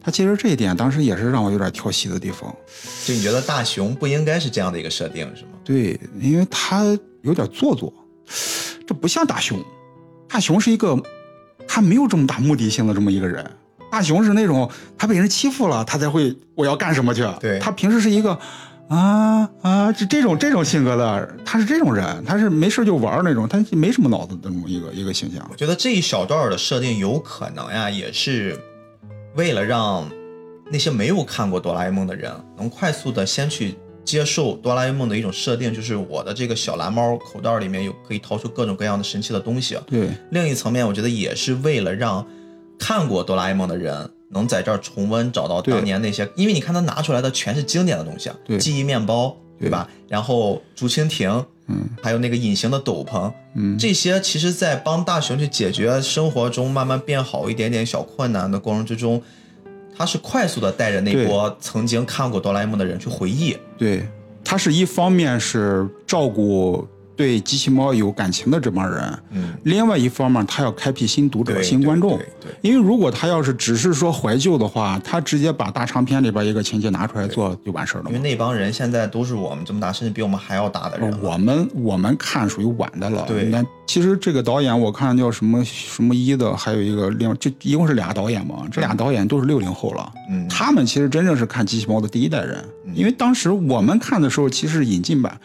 [0.00, 2.54] 他其实这一点当时也是让我有点跳戏的地方，
[3.04, 5.50] 就你觉得大雄不应该是这样的一个设定是吗？
[5.64, 6.84] 对，因为他
[7.22, 7.92] 有点做作，
[8.86, 9.58] 这不像大雄，
[10.28, 11.00] 大雄是一个
[11.66, 13.50] 他没有这么大目的性的这么一个人，
[13.90, 18.38] 大雄是那种他被人欺负了他才会我要干什么去，对他平时是一个，
[18.88, 25.56] 啊啊，这这种这种性格的，他是这种人，他是没事就玩那种，他没什么脑子的那么一个一个形象我。
[25.56, 28.58] 觉得这一小段的设定有可能呀，也是
[29.36, 30.08] 为了让
[30.70, 39.78] 那些没有看过哆啦 A 梦的人能快速的先去接受哆啦 A 梦的一种设定，就是我的这个小蓝猫口袋里面有可以掏出各种各样的神奇的东西。
[39.86, 40.10] 对。
[40.30, 42.26] 另一层面，我觉得也是为了让
[42.78, 48.58] 看过哆啦 A 梦的人能在这儿重温找到当年那些，因为你看他拿出来的全是经典的东西啊，对。
[48.58, 49.88] 记忆面包，对吧？
[50.08, 59.22] 然后竹蜻蜓，嗯，还有那个隐形的斗篷，嗯，这些其实，在帮大熊去解决生活中慢慢变好一点点小困难的过程之中，
[59.96, 64.06] 他是快速的带着那波曾经看过哆啦 A 梦的人去回忆，对，
[64.44, 66.86] 他是一方面是照顾
[67.16, 72.18] 对机器猫有感情的这帮人，嗯，另外一方面他要开辟新读者、新观众对。
[72.18, 78.18] 对对因为如果他要是只是说怀旧的话，他直接把大长篇里边一个情节拿出来做就完事儿了因为。
[78.18, 81.18] 那帮人现在都是我们这么大，甚至比我们还要大的人了。
[81.22, 83.24] 我们我们看属于晚的了。
[83.28, 90.12] 对那其实这个导演我看叫什么什么一的，还有一个另就一共是俩导演嘛，这俩导演都是六零后了。
[90.30, 95.38] 嗯，他们其实真正是看机器猫的第一代人，因为当时我们看的时候，其实是引进版，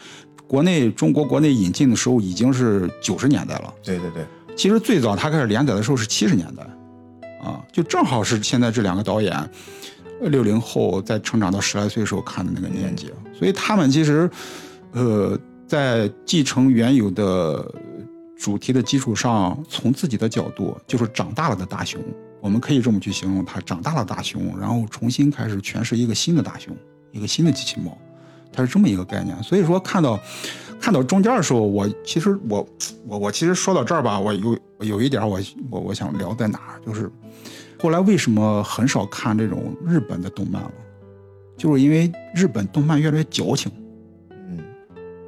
[0.50, 3.72] 国内中国国内引进的时候已经是九十年代了。
[3.84, 6.64] 对对对，其实最早它开始连载的时候是七十年代，
[7.40, 9.48] 啊，就正好是现在这两个导演，
[10.22, 14.28] 六零后在成长到十来岁时候看的那个年纪，所以他们其实，
[14.90, 17.72] 呃，在继承原有的
[18.36, 22.02] 主题的基础上，从自己的角度，就是长大了的大雄，
[22.40, 26.76] 我们可以这么去形容他，长大了大雄，然后重新开始诠释一个新的大雄，
[27.12, 27.96] 一个新的机器猫，
[28.52, 29.40] 它是这么一个概念。
[29.42, 30.18] 所以说看到
[30.80, 32.66] 看到中间的时候，我其实我
[33.06, 37.10] 我我其实说到这儿吧，我有有一点我我我想聊在哪儿，就是
[37.78, 40.72] 后来为什么很少看这种日本的动漫了，
[41.56, 43.70] 就是因为日本动漫越来越矫情。
[44.30, 44.58] 嗯，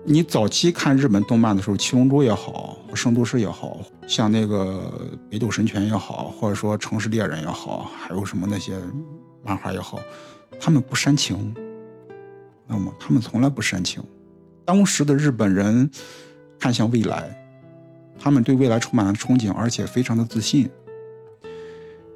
[0.05, 4.91] 你早期看日本动漫的时候，《七龙珠》也好，《圣斗士》也好，像那个
[5.31, 8.79] 《北斗神拳》也好，或者说《城市猎人》也好，还有什么那些
[9.43, 9.99] 漫画也好，
[10.61, 11.55] 他们不煽情，
[12.67, 14.03] 那么他们从来不煽情。
[14.65, 15.91] 当时的日本人
[16.59, 17.37] 看向未来，
[18.19, 20.71] 他们对未来充满了憧憬，而且非常的自信。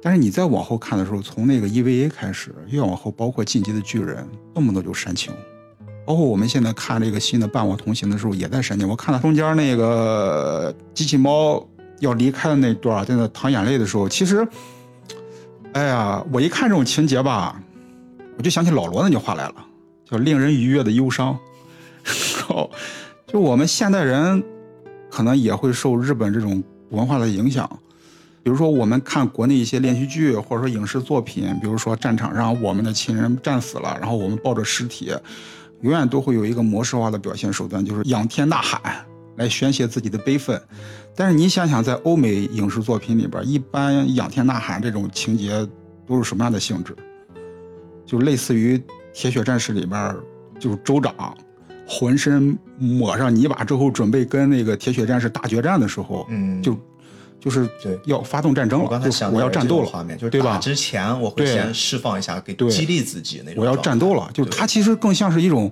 [0.01, 5.33] 但是你再往后看的时候，从那个 EVA 开始，越往后，包括《进击的巨人》，动不动就煽情。
[6.05, 8.87] 包括我们现在看这个新的《伴我同行》的时候，也在煽情。
[8.87, 11.67] 我看到中间那个机器猫
[11.99, 14.47] 要离开的那段，在那淌眼泪的时候，其实，
[15.73, 17.61] 哎呀，我一看这种情节吧，
[18.37, 19.55] 我就想起老罗那句话来了，
[20.09, 21.37] 叫“令人愉悦的忧伤”。
[22.03, 22.69] 然后，
[23.25, 24.43] 就我们现代人
[25.09, 27.69] 可能也会受日本这种文化的影响。
[28.43, 35.11] 比如说，我们看国内一些连续剧或者说影视作品，比如说战场上我们的亲人战死了，然后我们抱着尸体，
[35.81, 38.81] 永远都会有一个模式化的表现手段，就是仰天呐喊
[39.35, 40.61] 来宣泄自己的悲愤。
[41.13, 45.67] 但是你想想，在欧美影视作品里边，一般仰天呐喊这种情节
[46.07, 46.95] 都是什么样的性质？
[48.05, 48.77] 就类似于
[49.17, 50.15] 《铁血战士》里边，
[50.59, 51.35] 就是州长
[51.87, 56.77] 浑身抹上泥巴之后，准备跟那个铁血战士大决战的时候，嗯，就
[57.39, 63.63] 就是对要发动战争了，我刚才想我要战斗了，画面，就是对吧打之前我会先释放一下，给对激励自己那种。
[63.63, 65.71] 我要战斗了，就是它其实更像是一种，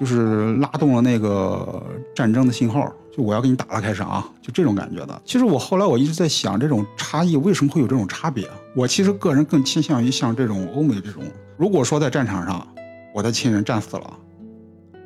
[0.00, 1.80] 就是拉动了那个
[2.16, 5.22] 战争的信号，就我要给你打了，开始啊，就这种感觉的。
[5.24, 8.48] 其实我后来我一直在想，这种差异为什么会有这种差别？
[8.74, 11.22] 我其实个人更倾向于像这种欧美这种，
[11.56, 12.66] 如果说在战场上
[13.12, 14.18] 我的亲人战死了，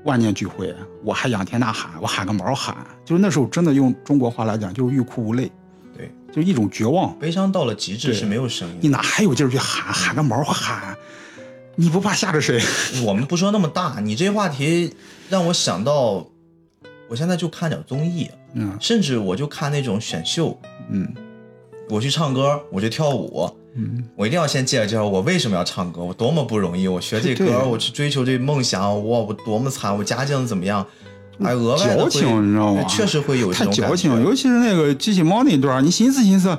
[0.05, 5.50] 万念俱灰，我还仰天呐喊，我喊个毛喊，就是那时候真的用中国话来讲，就是欲哭无泪，
[5.96, 7.18] 对，就是一种绝望。
[7.18, 8.88] 悲伤到了极致是没有声音你。
[8.88, 10.94] 哪还有劲儿去喊喊个毛喊？
[11.77, 12.61] 你不怕吓着谁？
[13.05, 14.94] 我们不说那么大，你这话题
[15.31, 16.27] 让我想到，
[17.09, 21.12] 我现在就看点综艺，嗯甚至我就看那种选秀，嗯
[21.90, 30.87] 我去唱歌，我去跳舞，嗯，我一定要先介绍介绍我为什么要唱歌，我多么不容易，我学这歌，我去追求这梦想，哇，我多么惨，我家境怎么样，
[31.40, 32.81] 哎，额外矫情，你知道吗？
[32.81, 36.57] 哎确实会有这太种感矫情，尤其是那个机器猫那段，你寻思寻思，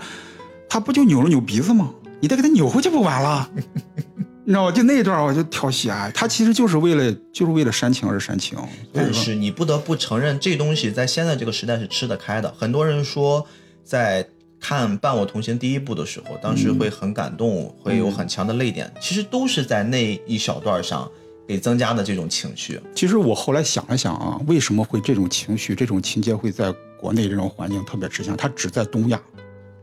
[0.70, 1.92] 他不就扭了扭鼻子吗？
[2.22, 3.50] 你再给他扭回去不完了？
[4.48, 4.72] 你知道吗？
[4.72, 8.58] 就那一段我就跳戏啊，他其实就是为了就是为了煽情而煽情。
[8.94, 12.54] 但是你不得不承认，这东西在现在这个时代是吃得开的。
[12.58, 13.46] 很多人说，
[13.84, 14.28] 在
[14.68, 21.08] 看《伴我同行》第一部的时候，当时会很感动，会有很强的泪点，其实都是在那一小段上
[21.48, 22.82] 给增加的这种情绪。
[22.96, 28.36] 其实我后来想了想啊，为什么会这种情绪、这种情节会在国内这种环境特别吃香？
[28.36, 29.22] 它只在东亚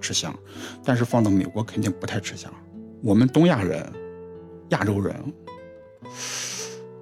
[0.00, 0.36] 吃香，
[0.84, 2.52] 但是放到美国肯定不太吃香。
[3.04, 3.88] 我们东亚人、
[4.70, 5.14] 亚洲人，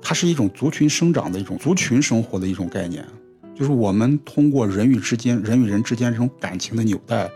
[0.03, 3.03] 它是一种族群生长的一种族群生活的一种概念，
[3.59, 7.31] 就是我们通过人与之间、人与人之间这种感情的纽带，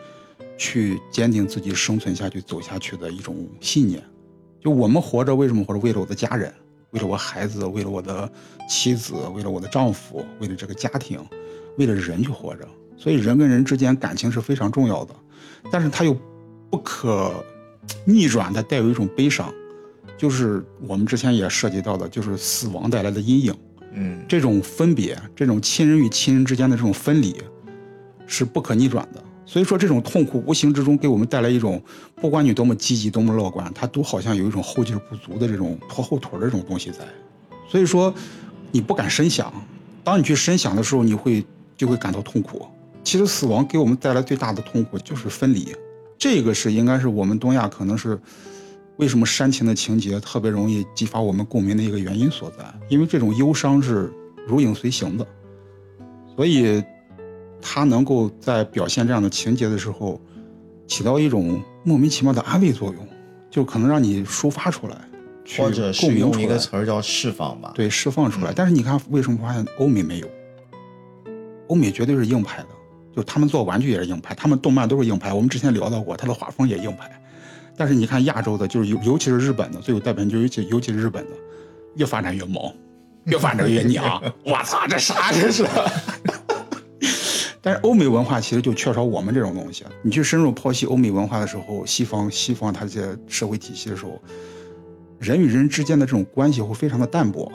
[0.56, 4.02] 去坚定自己生存下去、走下去的一种信念。
[4.60, 5.80] 就我们活着，为什么活着？
[5.80, 6.52] 为了我的家人，
[6.90, 8.30] 为了我孩子，为了我的
[8.68, 11.20] 妻子，为了我的丈夫，为了这个家庭，
[11.76, 12.66] 为了人去活着。
[12.96, 15.14] 所以人跟人之间感情是非常重要的，
[15.70, 16.16] 但是它又
[16.70, 17.44] 不可
[18.04, 19.52] 逆转的带有一种悲伤。
[20.16, 23.54] 就是我们之前也涉及到的，就是死亡带来的阴影。
[23.92, 27.34] 嗯，这种分别，这种亲人与亲人之间的这种分离，
[28.26, 29.22] 是不可逆转的。
[29.46, 31.82] 所以说，这种痛苦无形之中给我们带来一种，
[32.16, 36.98] 不管你多么积极、多么乐观，它都好像有一种后劲不足的这种拖后腿的这种东西在。
[37.68, 38.12] 所以说，
[38.70, 39.52] 你不敢深想，
[40.02, 41.44] 当你去深想的时候，你会
[41.76, 42.66] 就会感到痛苦。
[43.02, 45.74] 其实，死亡给我们带来最大的痛苦就是分离，
[46.18, 48.18] 这个是应该是我们东亚可能是。
[48.96, 52.58] 为什么煽情的情节特别容易激发我们共鸣的一个原因所在？
[52.88, 54.08] 因为这种忧伤是
[54.46, 55.26] 如影随形的，
[56.36, 56.80] 所以
[57.66, 60.20] 他能够在表现这样的情节的时候，
[60.86, 63.08] 起到一种莫名其妙的安慰作用，
[63.50, 64.96] 就可能让你抒发出来，
[65.56, 67.72] 或者是用一个词儿叫释放吧。
[67.74, 68.52] 对，释放出来。
[68.54, 70.28] 但是你看，为什么发现欧美没有？
[71.68, 72.68] 欧美绝对是硬派的，
[73.16, 75.32] 就他们做玩具也是硬派，他们动漫都是硬派。
[75.32, 77.10] 我们之前聊到过，他的画风也硬派。
[77.76, 81.30] 但是你看亚洲的，就是尤 尤其是日本的最有代表，就尤其尤其是日本的，
[81.96, 82.62] 越发展越猛，
[83.24, 84.22] 越发展越娘。
[84.44, 85.64] 我操，这啥这是？
[87.64, 89.84] 但是欧美文化其实就缺少我们这种东西。
[90.02, 94.20] 你去深入剖析欧美文化的时候，西方西方它这些社会体系的时候，
[95.18, 97.50] 人与人之间的这种关系会非常的淡薄。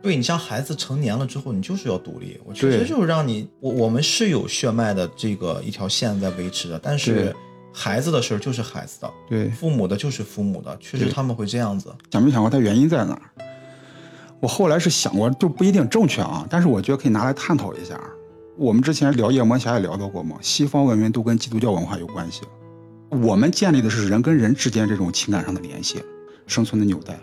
[0.00, 2.38] 对你像孩子成年了之后，你就是要独立。
[2.44, 7.34] 我确实就是让你，我我们是有血脉的这个一条线在维持的，但是。
[7.76, 11.92] 孩子的事儿就是孩子的，对，父母的就是父母的，确实他们会这样子。
[12.12, 13.22] 想没想过它原因在哪儿？
[14.38, 18.00] 我后来是想过，就不一定正确啊，但是我觉得可以拿来探讨一下。
[18.56, 22.42] 我们之前聊夜魔侠也聊到过嘛，西方文明都跟基督教文化有关系。
[23.10, 26.02] 我们建立的是人跟人之间这种情感上的联系、
[26.46, 27.18] 生存的纽带，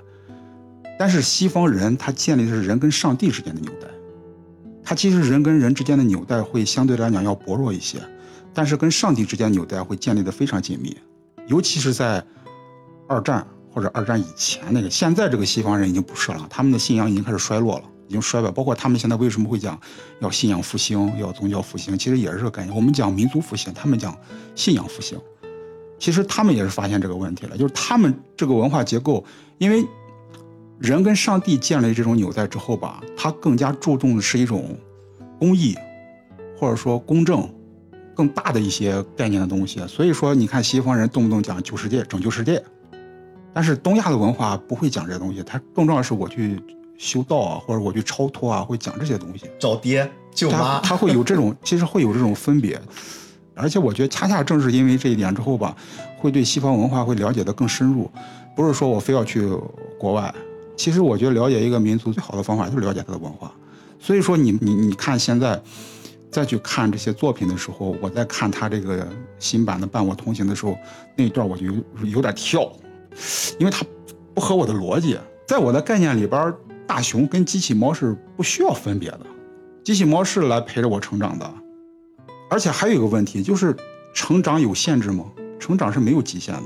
[1.00, 3.88] 但是西方人他建立的是人跟上帝之间的纽带，
[4.84, 8.00] 他其实人跟人之间的纽带会相对来讲要薄弱一些。
[8.54, 10.98] 但是跟上帝之间纽带会建立的非常紧密，
[11.48, 12.22] 尤其是在
[13.08, 18.52] 二战或者二战以前那个，现在这个西方人已经不是了，他们的信仰已经开始衰落了，已经衰败。
[18.52, 19.80] 包括他们现在为什么会讲
[20.19, 22.76] 要信仰复兴，要宗教复兴，其实也是这个概念。
[22.76, 24.13] 我们讲民族复兴，他们讲
[24.54, 25.17] 信仰复兴，
[25.97, 29.24] 其实他们也是发现这个问题了，就是他们这个文化结构，
[29.58, 29.86] 因为
[30.78, 34.78] 人跟上帝建立这种纽带之后吧，他更加注重的是一种
[35.39, 35.76] 公义，
[36.60, 37.50] 或者说公正。
[38.13, 42.62] 更大的一些概念的东西，所以说你看西方人动不动讲救世界、拯救世界，
[43.54, 46.62] 但是东亚的文化不会讲这些东西，它更重要的是我去
[47.02, 49.50] 修道啊，或者我去超脱啊，会讲这些东西。
[49.58, 52.80] 找爹舅妈，他会有这种，其实会有这种分别，
[53.56, 55.76] 而且我觉得恰恰正是因为这一点之后吧，
[56.20, 58.08] 会对西方文化会了解的更深入。
[58.56, 59.50] 不是说我非要去
[60.00, 60.32] 国外，
[60.78, 63.52] 其实我觉得了解一个民族最好的方法就是了解他的文化。
[64.00, 65.60] 所以说你你你看现在。
[66.32, 69.06] 再去看这些作品的时候，我在看他这个
[69.38, 70.78] 新版的《伴我同行》的时候，
[71.18, 71.74] 那一段我就有
[72.06, 72.72] 有点跳，
[73.60, 73.86] 因为它
[74.34, 75.18] 不合我的逻辑。
[75.46, 76.54] 在我的概念里边，
[76.91, 79.21] 大熊跟机器猫是不需要分别的，
[79.82, 81.49] 机器猫是来陪着我成长的。
[82.49, 83.73] 而且还有一个问题，就是
[84.13, 85.23] 成长有限制吗？
[85.58, 86.63] 成长是没有极限的，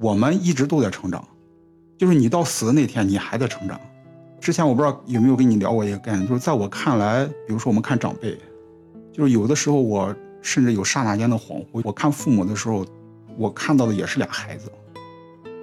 [0.00, 1.22] 我们一直都在成长，
[1.98, 3.78] 就是你到死的那天，你还在成长。
[4.40, 8.38] 之前我不知道有没有跟你聊过一个概念，就是在我看来，比如说我们看长辈。
[9.12, 11.82] 就是有的时候，我甚至有刹那间的恍惚。
[11.84, 12.86] 我看父母的时候，
[13.36, 14.72] 我看到的也是俩孩子。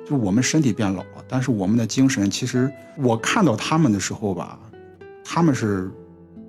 [0.10, 4.60] 就我们身体变老了，但是我们的精神，其实我看到他们的时候吧，
[5.24, 5.92] 他们是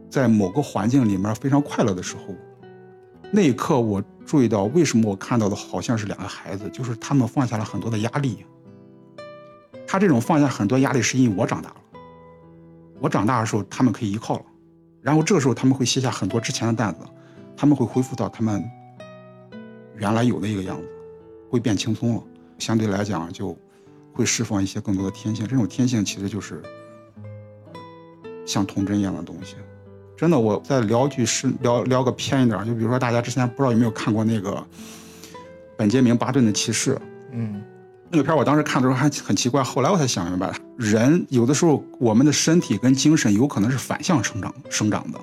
[0.08, 2.34] 在某个环境里面非常快乐的时候。
[3.30, 8.46] 那一刻，我注意到为什么我看到的好像是两个孩子，就是他们放下了很多的压力。
[9.86, 11.76] 他这种放下很多压力，是因为我长大了。
[12.98, 14.44] 我长大的时候，他们可以依靠了。
[15.02, 17.00] 然后这个时候他们会卸下很多之前的担子，
[17.54, 18.64] 他们会恢复到他们
[19.96, 20.88] 原来有的一个样子，
[21.50, 22.22] 会变轻松了。
[22.60, 23.56] 相对来讲就
[24.12, 25.46] 会释放一些更多的天性。
[25.48, 26.62] 这种天性其实就是
[28.46, 29.56] 像童真一样的东西。
[30.16, 34.62] 真的，我再聊句是聊聊个偏一点，就比如说大家之前不知道有没有看过那个
[35.76, 36.94] 本杰明·巴顿的《骑士》，
[37.32, 37.62] 嗯。
[38.12, 45.20] 那个片我当时看的时候还很奇怪，后来我才想明白，人有的时候我们的身体跟精神有可能是反向成长生长的，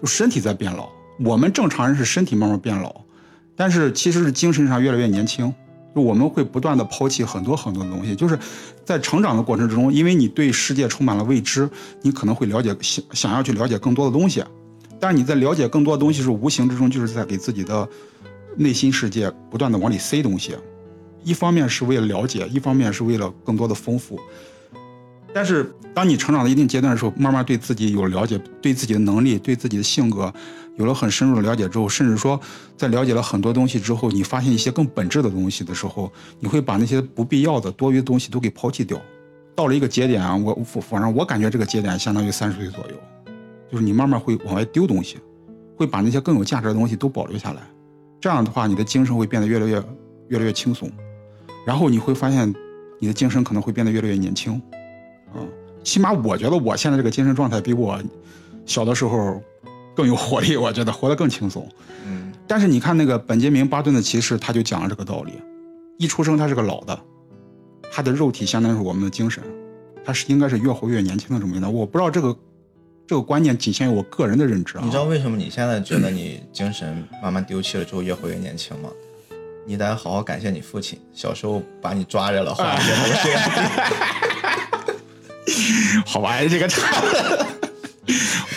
[0.00, 0.88] 就身体在变老，
[1.24, 2.92] 我们正常人是身体慢慢变老，
[3.54, 5.54] 但是其实是精神上越来越年轻，
[5.94, 8.38] 就我们会不断的抛弃很多很多的东西，就是
[8.84, 11.68] 在成长的过程之中，因为你对世界充满了未知，
[12.00, 14.42] 你可能会了解想想要去了解更多的东西，
[14.98, 17.86] 但是你在了解更多的东西是，无形之中就是在给自己的
[18.56, 20.54] 内心世界不断的往里塞东西，
[21.24, 24.18] 一方面是为了了解，一方面是为了更多的丰富。
[25.34, 30.32] 但是当你成长到一定阶段的时候，慢慢对自己有了解，对自己的能力，对自己的性格
[30.76, 32.38] 有了很深入的了解之后，甚至说
[32.76, 39.00] 在了解了很多东西之后，你发现一些更本质的东西的时候，你会把那些不必要的多余的东西都给抛弃掉。
[39.54, 42.96] 到了一个节点啊，我反正我感觉这个节点相当于三十岁左右，
[43.70, 45.18] 就是你慢慢会往外丢东西，
[45.76, 47.62] 会把那些更有价值的东西都保留下来。
[48.20, 49.82] 这样的话，你的精神会变得越来越
[50.28, 50.90] 越来越轻松，
[51.66, 52.54] 然后你会发现
[52.98, 54.60] 你的精神可能会变得越来越年轻。
[55.82, 58.00] 嗯，起码我觉得我现在这个精神状态比我
[58.64, 59.42] 小的时候
[59.94, 61.68] 更有活力，我觉得活得更轻松。
[62.06, 65.32] 嗯，但是你看那个本杰明·巴顿的骑士，他就讲了这个道理：
[65.98, 66.98] 一出生他是个老的，
[67.92, 69.42] 他的肉体相当于是我们的精神，
[70.04, 71.68] 他是应该是越活越年轻的这么一个。
[71.68, 72.36] 我不知道这个
[73.06, 74.82] 这个观念仅限于我个人的认知啊。
[74.84, 78.88] 你知道为什么你现在觉得你精神慢慢丢弃了之后越活越年轻吗？
[79.64, 83.42] 你得好好感谢你父亲，小时候把你抓着了，后来变成这样。
[86.06, 87.02] 好吧，这个差，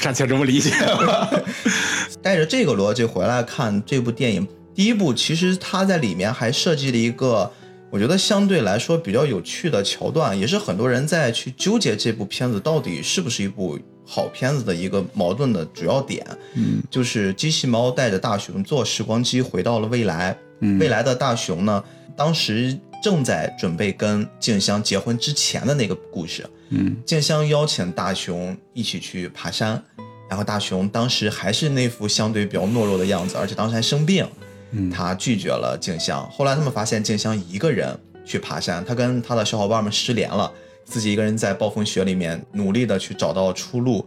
[0.01, 1.29] 暂且这么理解吧。
[2.21, 7.51] 带着这个逻辑回来看这部电影，第一部其实它在里面还设计了一个，
[7.91, 16.25] 我觉得相对来说比较有趣的桥段，也是很多人在去纠结这部片子到底是不是一部好片子的一个矛盾的主要点。
[16.55, 21.83] 嗯，就是机器猫带着大雄坐时光机回到了未来，嗯未来的大雄呢，
[22.17, 26.45] 当时正在准备跟静香结婚之前的那个故事。
[26.69, 29.81] 嗯静香邀请大雄一起去爬山，
[30.27, 34.27] 然后大雄当时还是那副相对比较懦弱的样子，而且当时还生病，
[34.71, 36.27] 嗯他拒绝了静香。
[36.31, 40.51] 后来他们发现静香一个人去爬山，他跟他的小伙伴们失联了，
[40.83, 44.05] 自己一个人在暴风雪里面努力的去找到出路。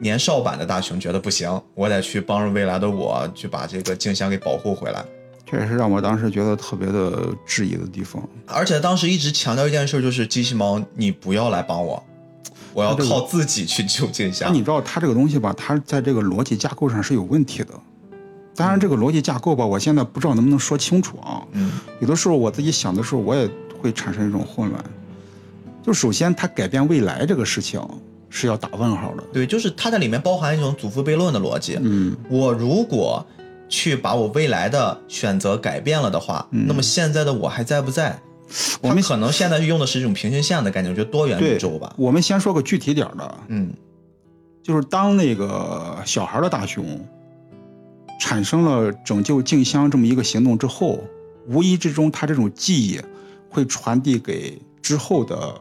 [0.00, 5.04] 年少版的大雄觉得不行，我得去帮助未来的我去把这个静香给保护回来。
[5.50, 8.22] 这也是让我当时觉得特别的质疑的地方。
[8.46, 12.02] 而且当时一直强调一件事，就是机器猫，你不要来帮我，
[12.74, 14.54] 我要靠自己去救静那香。
[14.54, 17.68] 你知道它这个东西吧，它在这个逻辑架构上是有问题的。
[18.54, 21.42] 当然，这个逻辑架构吧，我现在不知道能不能说清楚啊。
[21.52, 23.48] 嗯有的时候我自己想的时候，我也
[23.80, 24.84] 会产生一种混乱。
[25.82, 27.80] 就首先，它改变未来这个事情
[28.28, 29.22] 是要打问号的。
[29.32, 31.78] 对，就是它在里面包含一种祖父悖论的逻辑。
[31.80, 33.24] 嗯，我如果
[33.68, 38.10] 去把我未来的选择改变了的话，那么现在的我还在不在？
[38.10, 38.22] 嗯
[38.80, 41.94] 我们可能现在用的是一种平行线的概念，我觉得多元宇宙吧。
[41.98, 43.70] 我们先说个具体点儿的，嗯
[44.62, 46.98] 就是当那个小孩的大熊
[48.18, 51.04] 产生了拯救静香这么一个行动之后，
[51.46, 52.98] 无意之中他这种记忆
[53.50, 55.54] 会传递给之后的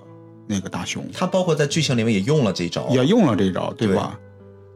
[0.48, 1.06] 那个大熊。
[1.12, 2.88] 他包括在剧情里面也用了这招。
[2.90, 4.18] 也用了这招，对吧？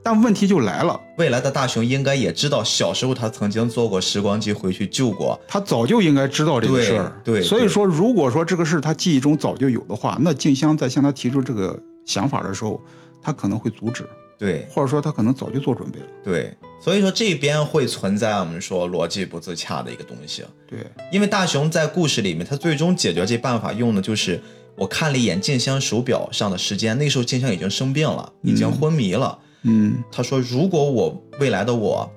[0.03, 5.39] 但问题就来了，未来的大雄应该也知道，小时候他曾经坐过时光机回去救过。
[5.47, 12.81] 他早就应该知道这个事儿，对对所以说，如果说这个事儿他记忆中早就有的话，那静香在向他提出这个想法的时候，
[13.21, 14.03] 他可能会阻止，
[14.39, 16.05] 对或者说他可能早就做准备了。
[16.23, 20.43] 对，所以说这边会存在我们说逻辑不自洽的一个东西。
[20.67, 20.79] 对，
[21.11, 24.41] 因为大雄在故事里面，他最终解决这办法用的就是
[24.75, 29.37] 我看了一眼静香手表上的时间，那时候静香已经生病了，已经昏迷了。
[29.39, 29.47] 嗯，
[30.11, 32.09] 他说，如果我未来的我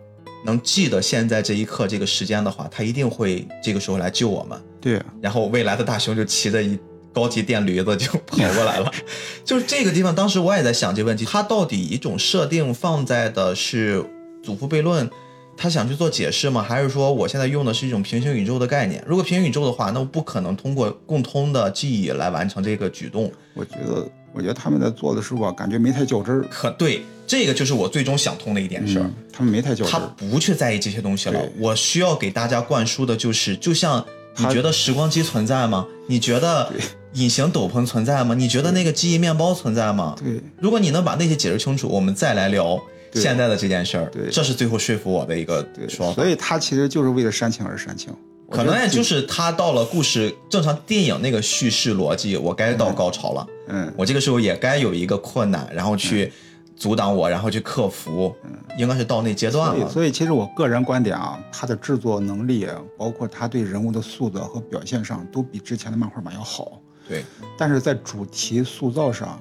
[0.44, 4.58] 能记得现在这一刻这个时间的话，他一定会这个时候来救我们。
[4.80, 6.78] 对，啊然后未来的大雄就骑着一
[7.12, 8.92] 高级电驴子就跑过来了。
[9.44, 14.04] 就是这个地方，当时我也在想这个问题，他到底一种设定放在的是
[14.42, 15.08] 祖父悖论，
[15.56, 16.62] 他想去做解释吗？
[16.62, 19.02] 还是说我现在用的是一种平行宇宙的概念？
[19.06, 23.32] 如果平行宇宙的话，那我不可能通过共通的记忆来完成这个举动。
[23.54, 26.44] 我觉得，我觉得他们在做的时候啊，感觉没太较真儿。
[26.50, 29.02] 可对，这个就是我最终想通的一点事儿。
[29.02, 30.26] 嗯，他们没太较真儿他。
[30.28, 31.40] 不去在意这些东西了。
[31.58, 34.04] 我需要给大家灌输的就是，就像
[34.36, 35.86] 你觉得时光机存在吗？
[36.08, 36.72] 你觉得
[37.12, 38.34] 隐形斗篷存在吗？
[38.34, 40.16] 你觉得那个记忆面包存在吗？
[40.18, 42.76] 对，如果你能把那些解释清楚，我们再来聊
[43.12, 44.06] 现在的这件事儿。
[44.10, 46.26] 对这是最后说服我的一个对，说法所。
[46.26, 48.12] 以他其实就是为了煽情而煽情。
[48.46, 56.32] 我可能也就是他到了故事正常电影那个叙事逻辑，我该到高潮了，嗯，我这个时候也该有一个困难，然后去
[56.76, 59.88] 阻挡我，然后去克服，嗯应该是到那阶段，了。
[59.88, 62.66] 所以其实我个人观点啊，他的制作能力，
[62.98, 66.80] 包括他对人物的塑造和表现上，都比之前的漫画版要好。
[67.08, 67.24] 对，
[67.56, 69.40] 但是在主题塑造上，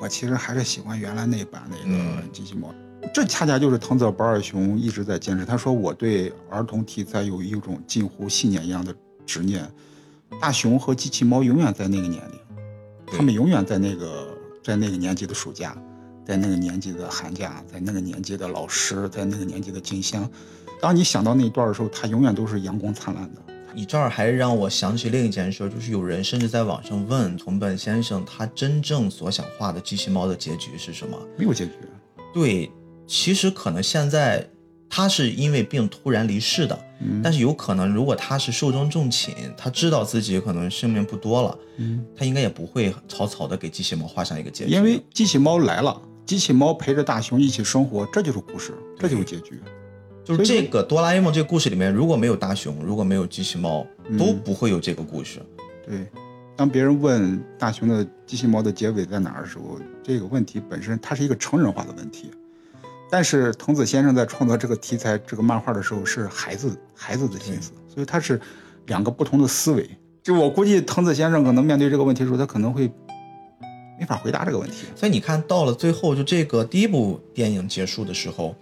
[0.00, 2.72] 我其实还是喜欢原来那版那个嗯机器猫。
[3.12, 5.44] 这恰恰就是藤泽不二雄一直在坚持。
[5.44, 8.94] 他说我对儿童题材有一种近乎信念一样的
[9.24, 9.68] 执念，
[10.40, 12.38] 大雄和机器猫永远在那个年龄，
[13.06, 14.28] 对他们永远在那个
[14.62, 15.76] 在那个年级的暑假，
[16.24, 20.28] 在那个年级的寒假，在那个年级的老师，在那个年级的静香。
[20.80, 23.42] 当你想到那一段的时候，它永远都是阳光灿烂的。
[23.74, 31.16] 你这儿还让我想起另一件事，就是有人甚至在网上问桐本先生，他真正所想画的机器猫的结局是什么？
[31.36, 31.72] 没有结局，
[32.32, 32.70] 对，
[33.08, 34.46] 其实可能现在
[34.88, 49.60] 他是因为病突然离世的，嗯但是有可能如果他是寿终正寝，他知道自己可能生命不多了，嗯，他应该也不会草草的给机器猫画上一个结局，因为机器猫来了，机器猫陪着大雄一起生活，这就是故事，这就是结局。
[50.24, 55.40] 就是这个哆啦 A 梦这个故事里面，如果没有大雄，如果没有机器猫，嗯都不会有这个故事。
[55.86, 56.06] 对，
[56.54, 62.30] 当别人问大雄的机器猫的结尾在哪儿的时候，这个问题本身它是一个成人化的问题。
[63.10, 68.40] 但是藤子先生在创作这个题材、这个漫画的时候是孩子孩子的心思，所以他是
[68.86, 69.88] 两个不同的思维。
[70.22, 72.90] 就我估计藤子先生可能面对这个问题的时候，他可能会
[73.98, 74.86] 没法回答这个问题。
[74.94, 78.54] 所以你看到了最后，就这个第一部电影结束的时候，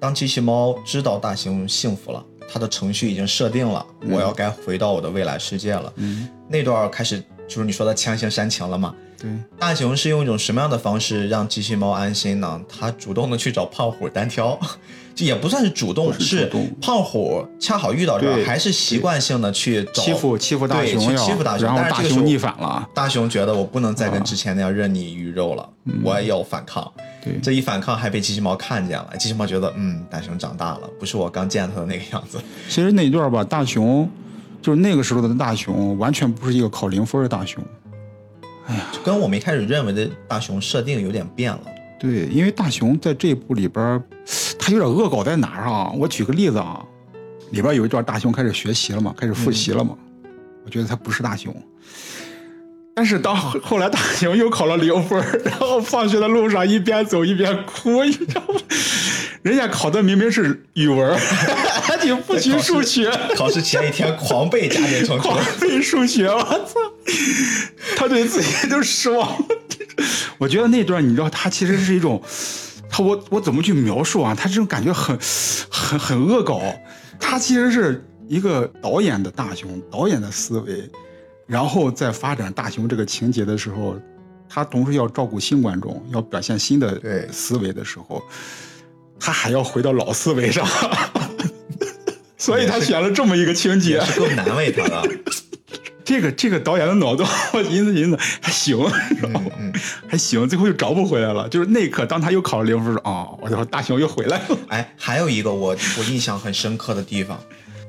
[0.00, 5.92] 当机器猫知道大雄幸福了，它的程序已经设定了，我要该回到我的未来世界了。
[5.96, 8.92] 嗯，那段开始就是你说的强行煽情了嘛？
[9.20, 12.60] 对，大熊是用一种什么样的方式让机器猫安心呢？
[12.66, 14.58] 他主动的去找胖虎单挑，
[15.14, 16.50] 就也不算是主动，是
[16.80, 22.88] 胖虎恰好遇到这儿，还是习惯性的去找欺负欺负大对去雄要，欺负大熊，然后但是大熊逆反了。
[22.94, 26.90] 大熊觉得我不能再跟之前那样任你鱼肉了，嗯我也要反抗。
[27.22, 32.38] 对，这一反抗还被机器猫看见了，机器猫觉得嗯，大熊长大了，不是我刚见他的那个样子。
[32.70, 34.08] 其实那一段吧，大熊
[34.62, 37.62] 就是那个时候的大熊，完全不是一个考零分的大雄。
[38.92, 41.60] 就跟我们一开始认为的大雄设定有点变了。
[41.98, 44.02] 对，因为大雄在这一部里边，
[44.58, 45.90] 他有点恶搞在哪儿啊？
[45.96, 46.82] 我举个例子啊，
[47.50, 49.96] 里边有一段大雄开始学习了嘛，开始复习了嘛，
[50.64, 51.54] 我觉得他不是大雄。
[52.94, 58.60] 但是当后后来大雄又考了零分，然后放学的路上一边走一边哭，你知道吗？
[59.42, 61.18] 人家考的明明是语文
[62.00, 66.74] 儿，你复习数学，考试前一天狂背加减乘除狂，背数学，我操！
[67.96, 69.46] 他对自己都失望了。
[70.38, 72.22] 我觉得那段你知道，他其实是一种，
[72.88, 74.34] 他我我怎么去描述啊？
[74.34, 75.18] 他这种感觉很
[75.70, 76.62] 很很恶搞。
[77.18, 80.90] 他其实是一个导演的大雄，导演的思维，
[81.46, 83.96] 然后在发展大雄这个情节的时候，
[84.48, 88.22] 他同时要照顾新观众，要表现新的思维的时候，
[89.18, 90.66] 他还要回到老思维上。
[92.40, 95.02] 所以他选了这么一个情节够难为他了。
[96.02, 98.76] 这个这个导演的脑洞， 我寻思寻思还行，
[99.10, 99.42] 你知道吗？
[99.60, 99.72] 嗯，
[100.08, 101.48] 还行，最后又找不回来了。
[101.48, 104.58] 就是那一刻，当他又考了零分，哦，我就说大雄又回来了。
[104.68, 107.38] 哎，还有一个我我印象很深刻的地方，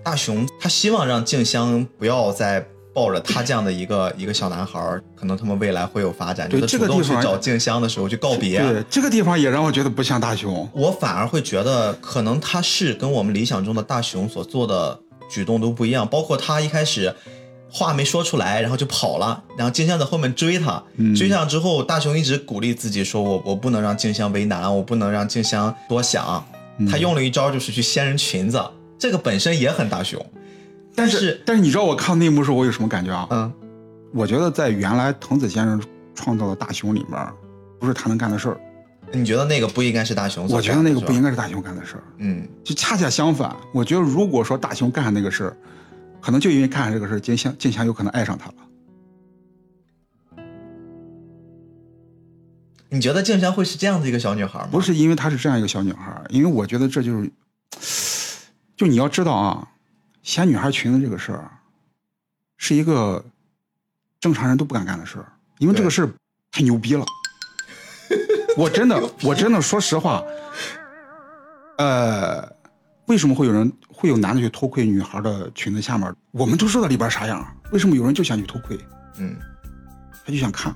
[0.03, 2.63] 大雄他希望让静香不要再
[2.93, 8.59] 抱着他这样的一个 一个小男孩儿，可能他们未来会有发展，对主动这个地方去找静香的时候去告别。
[8.59, 10.67] 对，这个地方也让我觉得不像大雄。
[10.73, 17.15] 我反而会觉得，可能他是跟我们理想中的大雄所做的举动都不一样，包括他一开始
[17.69, 26.45] 话没说出来，然后就跑了，然后静香在后面追他，嗯追上之后，大雄一直鼓励自己说：“我我不能让静香为难，我不能让静香多想。
[26.77, 28.59] 嗯他用了一招就是去掀人裙子，
[28.97, 30.19] 这个本身也很大雄，
[30.95, 33.27] 但是但是你知道我看到那一幕时候我有什么感觉啊？
[33.31, 33.53] 嗯，
[34.13, 35.81] 我觉得在原来藤子先生
[36.13, 37.27] 创造的大雄里面，
[37.79, 38.59] 不是他能干的事儿。
[39.13, 43.53] 你觉得那个不应该是大雄所我觉得那个不应该是大雄干的事儿，嗯，就恰恰相反。
[43.73, 45.57] 我觉得如果说大雄干那个事儿，
[46.21, 48.53] 可能就因为干这个事儿，静香静香有可能爱上他了。
[52.89, 54.69] 你觉得静香会是这样的一个小女孩吗？
[54.71, 57.21] 不是因为她是这样一个小女孩儿，因为我觉得这就
[57.79, 58.39] 是，
[58.75, 59.67] 就你要知道啊，
[60.23, 61.49] 掀女孩裙子这个事儿，
[62.57, 63.23] 是一个
[64.19, 66.09] 正常人都不敢干的事儿，因为这个事儿
[66.51, 67.05] 太牛逼了。
[68.57, 70.23] 我真的， 我真的说实话，
[71.77, 72.47] 呃，
[73.05, 76.13] 为什么会有人会有男的去偷窥女孩的裙子下面？
[76.31, 78.77] 我们都知道里边啥样，为什么有人就想去偷窥？
[79.17, 79.37] 嗯，
[80.25, 80.75] 他就想看，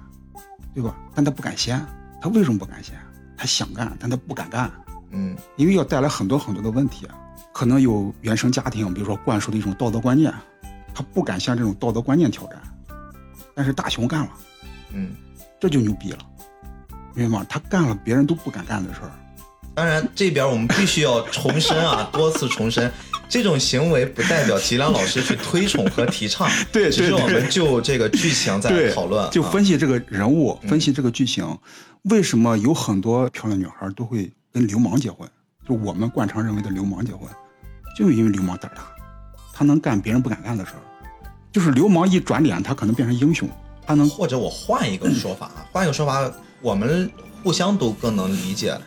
[0.74, 0.96] 对吧？
[1.14, 1.86] 但他不敢掀，
[2.22, 2.96] 他为什么不敢掀？
[3.38, 4.72] 他想干，但他不敢干。
[5.12, 7.16] 嗯因为要带来很多很多的问题，啊
[7.54, 10.34] 可能有原生家庭，比如说灌输的一种道德观念，
[10.94, 12.62] 他不敢向这种道德观念挑战。
[13.54, 14.30] 但是大雄干了，
[14.94, 15.16] 嗯。
[15.58, 16.18] 这就牛逼了，
[17.14, 17.46] 明白吗？
[17.50, 19.12] 他干了别人都不敢干的事儿。
[19.74, 22.92] 当然，这边我们必须要重申啊， 多次重申，
[23.28, 31.58] 这种行为不代表吉良老师去推崇和提倡， 对只是对对我们就这个剧情在，讨论，就啊分析这个人物，嗯分析这个剧情，
[32.04, 35.28] 为什么有很多漂亮女孩都会跟流氓结婚？
[35.68, 37.28] 就我们惯常认为的流氓结婚，
[37.98, 38.84] 就是因为流氓胆儿大，
[39.54, 40.82] 他能干别人不敢干的事儿。
[41.52, 43.50] 就是流氓一转脸，他可能变成英雄，
[43.86, 46.30] 他能或者我换一个说法，啊， 换一个说法，
[46.62, 47.10] 我们
[47.42, 48.78] 互相都更能理解。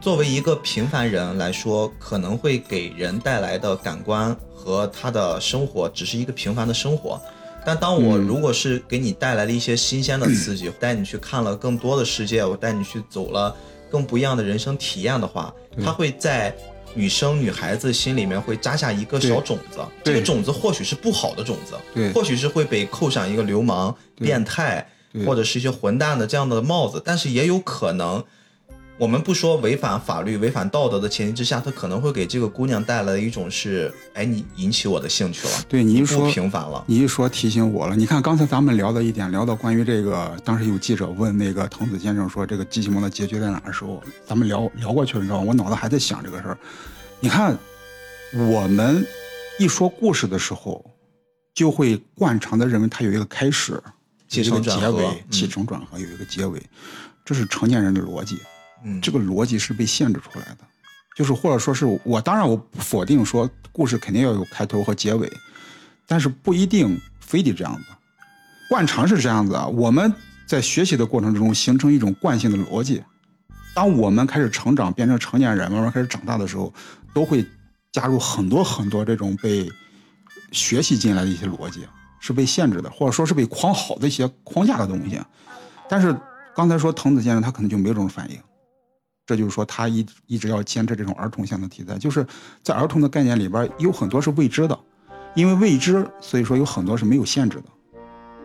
[0.00, 7.20] 作为一个平凡人来说，可能会给人带来的感官和他的生活只是一个平凡的生活。
[7.64, 13.54] 但当我如果是给你带来了一些新鲜的刺激，带你去看了更多的世界，我带你去走了
[13.94, 16.52] 更不一样的人生体验的话，它会在
[16.94, 19.78] 女生、女孩子心里面会扎下一个小种子。
[20.02, 24.84] 这个种子或许是不好的种子，对，或许是会被扣上一个流氓、变态
[25.24, 28.24] 或者是一些混蛋的这样的帽子，但是也有可能。
[28.96, 37.96] 我们不说违反法律、违反道德的前提之下，他可能会给这个姑娘带来一种是，哎，你引起我的兴趣了，对你一说平凡了，你一说提醒我了。
[37.96, 45.44] 你看刚才咱们聊的一点，聊到关于这个，当时有记者问那个藤子先生说这个机器猫的结局在哪的时候，咱们聊聊过去了，你知道吗？
[45.48, 46.58] 我脑子还在想这个事儿。
[47.18, 47.58] 你看，
[48.32, 49.04] 我们
[49.58, 50.84] 一说故事的时候，
[51.52, 53.72] 就会惯常的认为它有一个开始，
[54.30, 56.62] 有一个结尾，起承转合有一个结尾，
[57.24, 58.38] 这是成年人的逻辑。
[59.00, 60.58] 这个逻辑是被限制出来的，
[61.16, 65.30] 就是或者说是我当然我不否定说故事肯定要有开头和结尾，
[66.06, 67.84] 但是不一定非得这样子。
[68.68, 70.12] 惯常是这样子啊，我们
[70.46, 73.02] 在学习的过程之中形成一种惯性的逻辑，
[73.74, 76.72] 当我们开始成长变成成年人，慢慢开始长大的时候，
[77.12, 77.44] 都会
[77.92, 79.70] 加入很多很多这种被
[80.50, 81.86] 学习进来的一些逻辑，
[82.20, 85.20] 是被限制的，或者说是被框好的一些框架的东西。
[85.88, 86.16] 但是
[86.54, 88.38] 刚才说藤子先生他可能就没有这种反应。
[89.26, 92.26] 这就是说，他一一直要坚持这种儿童向的题材，就是
[92.62, 94.78] 在儿童的概念里边有很多是未知的，
[95.34, 97.64] 因为未知，所以说有很多是没有限制的。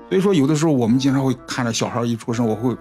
[0.10, 2.76] 所以说，有的时候我们经常会看着小孩一出生，我会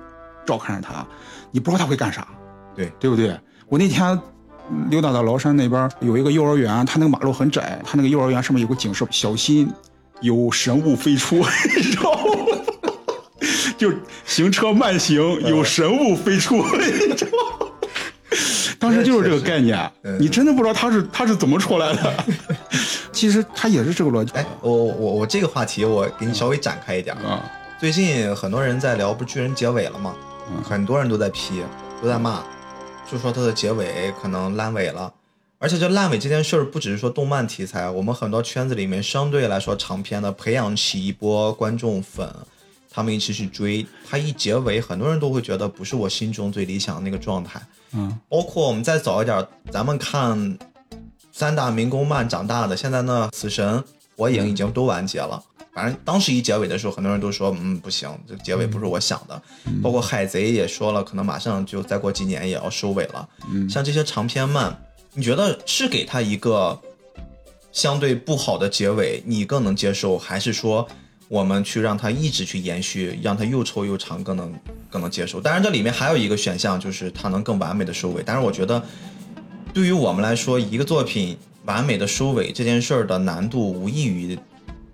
[0.47, 1.07] 照看着他，
[1.51, 2.27] 你不知道他会干啥，
[2.75, 3.39] 对对不对？
[3.69, 4.19] 我那天
[4.91, 9.71] 溜达到崂山那边有一个幼儿园，他那个马路很窄，他那个幼儿园上面有个警示，小心
[10.21, 11.37] 有神物飞出，
[11.77, 12.23] 你知道吗？
[13.77, 13.93] 就
[14.25, 16.57] 行车慢行，有神物飞出，
[17.09, 17.31] 你知道
[17.61, 17.68] 吗？
[18.79, 22.25] 当时就是这个概念，你真的不知道他是他是怎么出来的。
[23.13, 24.33] 其实他也是这个逻辑。
[24.35, 27.43] 哎，我我我这个话题我给你稍微展开一点啊。
[27.81, 30.15] 最近很多人在聊，不是巨人结尾了吗？
[30.65, 31.63] 很多人都在批，
[32.01, 32.43] 都在骂，
[33.11, 35.13] 就说他的结尾可能烂尾了。
[35.59, 42.33] 而且这烂尾这件事儿，不只是说动漫题材，我们很多圈子里面相对来说长篇的，培养起一波观众粉，
[42.91, 47.61] 他们一起去追，他一结尾，很多人都会觉得不是我心中最理想的那个状态。
[47.93, 50.59] 嗯，包括我们再早一点，咱们看
[51.33, 53.83] 三大民工漫长大的，现在呢，死神、
[54.17, 55.43] 火影已经都完结了。
[55.73, 59.41] 反正当时一结尾的时候，很多人都说，嗯，不行，这结尾不是我想的。
[59.83, 63.29] 包括海贼也说了，可能马上就再过几年也要收尾了。
[63.49, 64.77] 嗯，像这些长篇漫，
[65.15, 66.79] 你觉得是给他一个
[67.71, 70.89] 相对不好的结尾，你更能接受，还是说？
[71.29, 74.53] 我们去让它一直去延续，让它又臭又长，更能
[74.91, 75.41] 更能接受。
[75.41, 78.23] 当然，这里面还有一个选项，就是它能更完美的收尾。
[78.25, 78.83] 但是我觉得，
[79.73, 84.39] 对于我们来说，一个作品完美的收尾这件事儿的难度无异于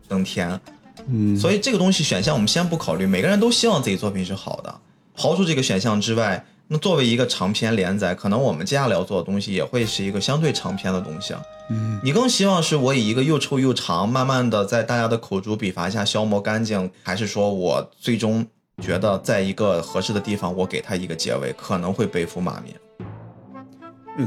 [0.08, 0.60] 登天。
[1.06, 3.06] 嗯，所以这个东西选项我们先不考虑。
[3.06, 4.80] 每个人都希望自己作品是好的。
[5.16, 6.44] 刨除这个选项之外。
[6.66, 11.42] 那作为一个长篇连载，可能我们接下来要做的东西也会是一个相对长篇的东西啊。
[11.68, 18.46] 嗯，你更希望是我以一个又臭又长，慢慢的在大家的口诛笔伐下消磨干净，还是说我最终
[18.82, 22.74] 觉得在一个合适的地方，我给他一个结尾，可能会背负骂名？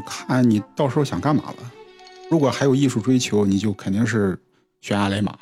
[0.06, 1.72] 看你到时候想干嘛了。
[2.30, 4.40] 如果还有艺术追求，你就肯定是
[4.82, 5.36] 悬崖勒马，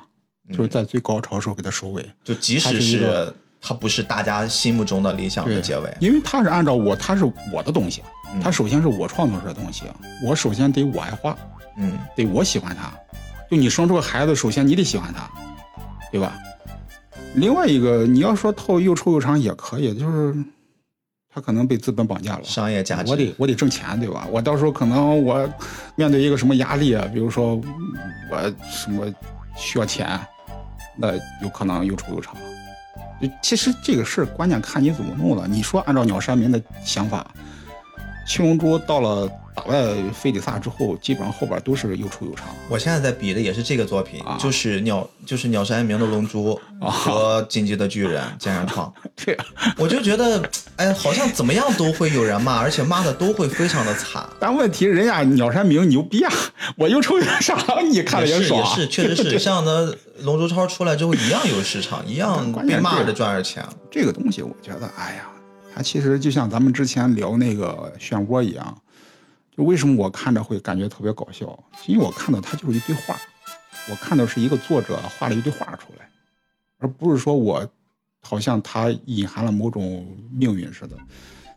[0.52, 2.06] 就是在最高潮时候给他收尾。
[2.24, 3.34] 就即使是。
[3.68, 8.04] 它不是大家心目中的理想的结尾，因为它是按照我，它是我的东西，
[8.44, 9.86] 它首先是我创作出来的东西，
[10.24, 11.36] 我首先得我爱画，
[11.78, 12.94] 嗯，得我喜欢它。
[13.50, 15.30] 就你生出个孩子，首先你得喜欢他，
[16.12, 16.34] 对吧？
[17.36, 20.36] 另外一个，你要说透又臭又长也可以，就是
[21.34, 24.28] 他可能被资本绑架了，商业价值，我得我得挣钱，对吧？
[24.32, 25.48] 我到时候可能我
[25.96, 27.62] 面对一个什么压力啊，比如说
[28.32, 29.06] 我什么
[29.56, 30.20] 需要钱，
[30.98, 31.14] 那
[31.44, 32.36] 有可能又臭又长。
[33.42, 35.48] 其实这个事儿关键看你怎么弄了。
[35.48, 37.26] 你说按照鸟山明的想法，
[38.28, 42.48] 七龙珠到了打败费里萨之后，基本上后边都是又臭又长。
[42.68, 48.94] 我现在在比的也是这个作品，就是鸟就是鸟山明的龙珠和进击的巨人剑人创。
[49.16, 49.38] 对，
[49.80, 50.44] 我就觉得，
[50.76, 54.28] 哎，好像怎么样都会有人骂，而且骂的都会非常的惨。
[54.40, 56.32] 但问题人家鸟山明牛逼啊，
[56.76, 57.58] 我又臭又长，
[57.90, 58.60] 你看了也爽。
[58.60, 59.98] 也是，确实是像的。
[60.22, 63.62] 龙珠超出来之后一样有市场，一样被骂着赚着钱。
[63.92, 65.28] 这个东西我觉得，哎呀，
[65.76, 68.78] 它其实就像咱们之前聊那个漩涡一样，
[69.58, 71.58] 就为什么我看着会感觉特别搞笑？
[71.88, 73.16] 因为我看到它就是一堆画，
[73.90, 76.10] 我看到是一个作者画了一堆画出来，
[76.80, 77.66] 而不是说我
[78.22, 80.98] 好像它隐含了某种命运似的，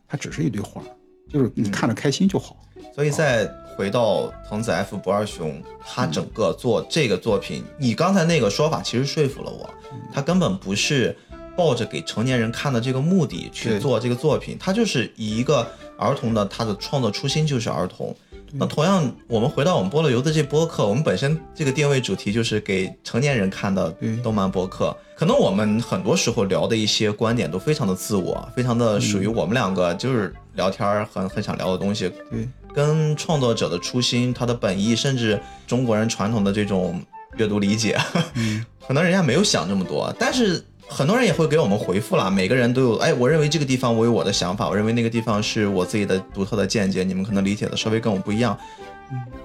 [0.06, 0.82] 它只是一堆画，
[1.28, 2.56] 就是你看着开心就好。
[2.94, 3.46] 所以再
[3.76, 9.68] 回到藤子 F 不二雄，他整个做这个作品，你刚才那个说法其实说服了我，
[10.12, 11.16] 他根本不是
[11.56, 15.68] 抱着给成年人看的这个目的去做这个作品，他就是以一个
[15.98, 18.14] 儿童的他的创作初心就是儿童。
[18.52, 24.96] 那同样，我们回到我们菠萝油的这播客，我们本身这个定位主题就是给成年人看的对动漫播客。
[25.14, 37.02] 可能我们很多时候聊的一些观点都非常的自我，非常的属于我们两个就是聊天儿很很想聊的东西，对，跟创作者的初心、他的本意，甚至中国人传统的这种
[37.36, 37.98] 阅读理解，
[38.86, 40.10] 可能人家没有想这么多。
[40.18, 48.58] 但是很多人也会给我们回复啦，每个人都有，哎，我认为这个地方我有我的想法，我认为那个地方是我自己的独特的见解，你们可能理解的稍微跟我不一样。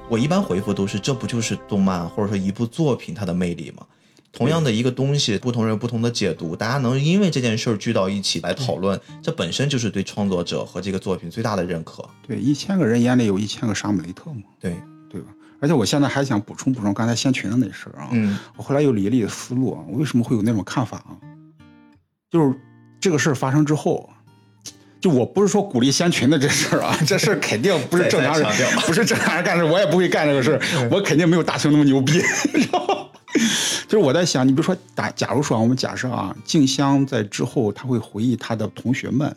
[0.09, 3.85] 我一般回复都是，这不就是动漫或者说一部作品它的魅力吗？
[4.31, 12.03] 同样的一个东西，不同人有不同的解读，大家能因为这件事儿聚到一起来讨论，这本身就是对创作者和这个作品最大的认可。
[12.27, 14.75] 对，一千个人眼里有一千个沙姆雷特嘛，对，
[15.09, 15.27] 对吧？
[15.63, 21.15] 而且我现在还想补充补充刚才仙群的那事儿啊，嗯我后来又理了理思路啊，我为什么会有那种看法啊？
[22.29, 22.53] 就是
[22.99, 24.09] 这个事儿发生之后，
[24.99, 32.19] 就我不是说鼓励仙群的这事儿啊，这事儿肯定不是正常人不是正常人干的事，我也不会干这个事儿，我肯定没有大雄那么牛逼。
[32.69, 33.09] 然后
[33.87, 39.33] 就是我在想，你比如说，假假如说啊我们假设啊，静香在之后他会回忆他的同学们，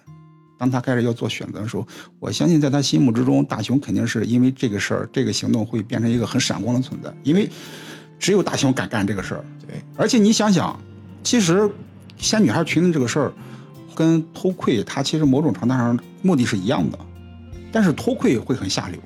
[0.59, 1.87] 当他开始要做选择的时候，
[2.19, 7.49] 我相信在他心目之中，大雄肯定是因为这个事儿，这个行动会变成一个很闪光的存在，因为
[8.19, 9.45] 只有大雄敢干这个事儿。
[9.67, 10.79] 对，而且你想想，
[11.23, 11.71] 其实
[12.17, 13.33] 掀女孩裙子这个事儿，
[13.95, 16.99] 跟偷窥它其实某种程度上目的是一样的，
[17.71, 18.99] 但是偷窥会很下流，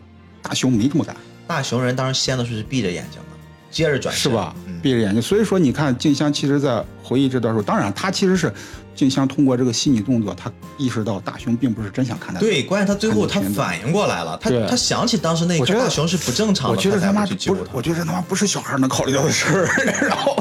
[0.43, 3.37] 大雄没这么干，大雄人当时掀的时候是闭着眼睛的，
[3.71, 4.31] 接着转身。
[4.31, 4.55] 是吧？
[4.67, 8.53] 嗯，闭着眼睛，所以说你看静香其实在回忆这段时候，当然他其实是
[9.01, 12.41] 静香通过这个细腻动作，她意识到大雄并不是真想看他。
[12.41, 17.57] 对，关键他最后他看着裙子反应过来了，他对他想起当时那我觉得个大雄是不正常的，我觉得他妈不。
[17.73, 19.65] 我觉得他妈不是小孩能考虑到的事儿，
[20.07, 20.37] 然后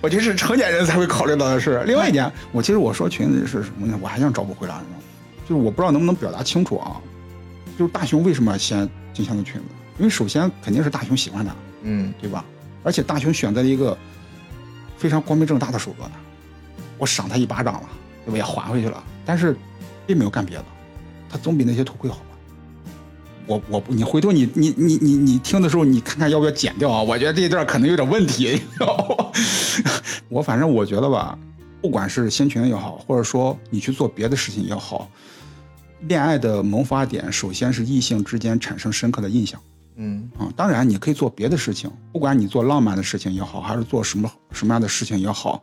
[0.00, 1.84] 我觉得是成年人才会考虑到的事儿。
[1.84, 3.98] 另外一点，我其实我说裙子是什么呢？
[4.00, 4.84] 我还想找不回来呢，
[5.48, 7.00] 就是我不知道能不能表达清楚啊。
[7.76, 9.66] 就是大雄为什么要掀静香的裙子？
[9.98, 11.52] 因为首先肯定是大雄喜欢她，
[11.82, 12.44] 嗯，对吧？
[12.84, 13.96] 而且大雄选择了一个
[14.98, 16.10] 非常光明正大的手段，
[17.02, 17.88] 我赏他一巴掌了，
[18.24, 18.36] 对吧？
[18.36, 19.56] 也还回去了，但是
[20.06, 20.64] 并没有干别的，
[21.28, 22.24] 他总比那些头盔好吧？
[23.48, 27.02] 我我不，你回头你你你你你听的时候，你看看要不要剪掉啊？
[27.02, 28.62] 我觉得这一段可能有点问题？
[30.30, 31.36] 我反正我觉得吧，
[31.80, 35.10] 不管是掀裙也好，或者说你去做别的事情也好，
[36.02, 39.60] 恋爱的萌发点首先是异性之间产生深刻的印象。
[39.96, 45.60] 嗯啊，当然你可以做别的事情，不管你做浪漫的事情也好，还是做什么什么样的事情也好，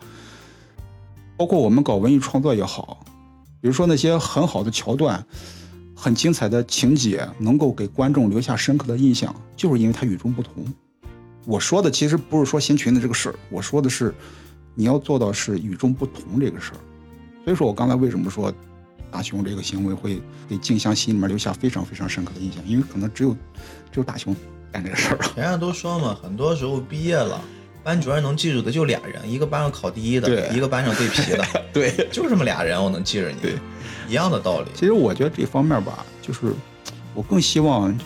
[1.40, 3.00] 包括我们搞文艺创作也好，
[3.62, 5.26] 比如说那些很好的桥段、
[5.96, 10.54] 很精彩的情节，能够给观众留下深刻的印象，就是因为它与众不同。
[11.46, 14.14] 我说的其实不是说掀裙子这个事儿，我说的是
[14.76, 16.80] 你要做到是与众不同这个事儿。
[17.46, 18.54] 所以说我刚才为什么说
[19.10, 23.32] 大雄这个行为会给静香心里面留下非常非常深刻的印象，因为可能只有
[23.94, 24.36] 只有大雄
[24.74, 25.20] 干这个事儿。
[25.38, 27.42] 人家都说嘛，很多时候毕业了，
[27.84, 33.54] 班主任能记住的就俩人，一个班上考第一的，对一个班上最皮的， 对，就这么俩人，我能记着你，对，
[34.08, 34.68] 一样的道理。
[34.76, 36.54] 其实我觉得这方面吧，就是
[37.14, 37.98] 我更希望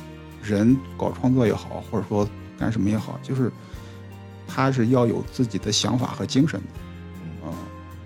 [0.41, 2.27] 人搞创作也好，或者说
[2.59, 3.51] 干什么也好，就是
[4.47, 7.53] 他是要有自己的想法和精神的，啊、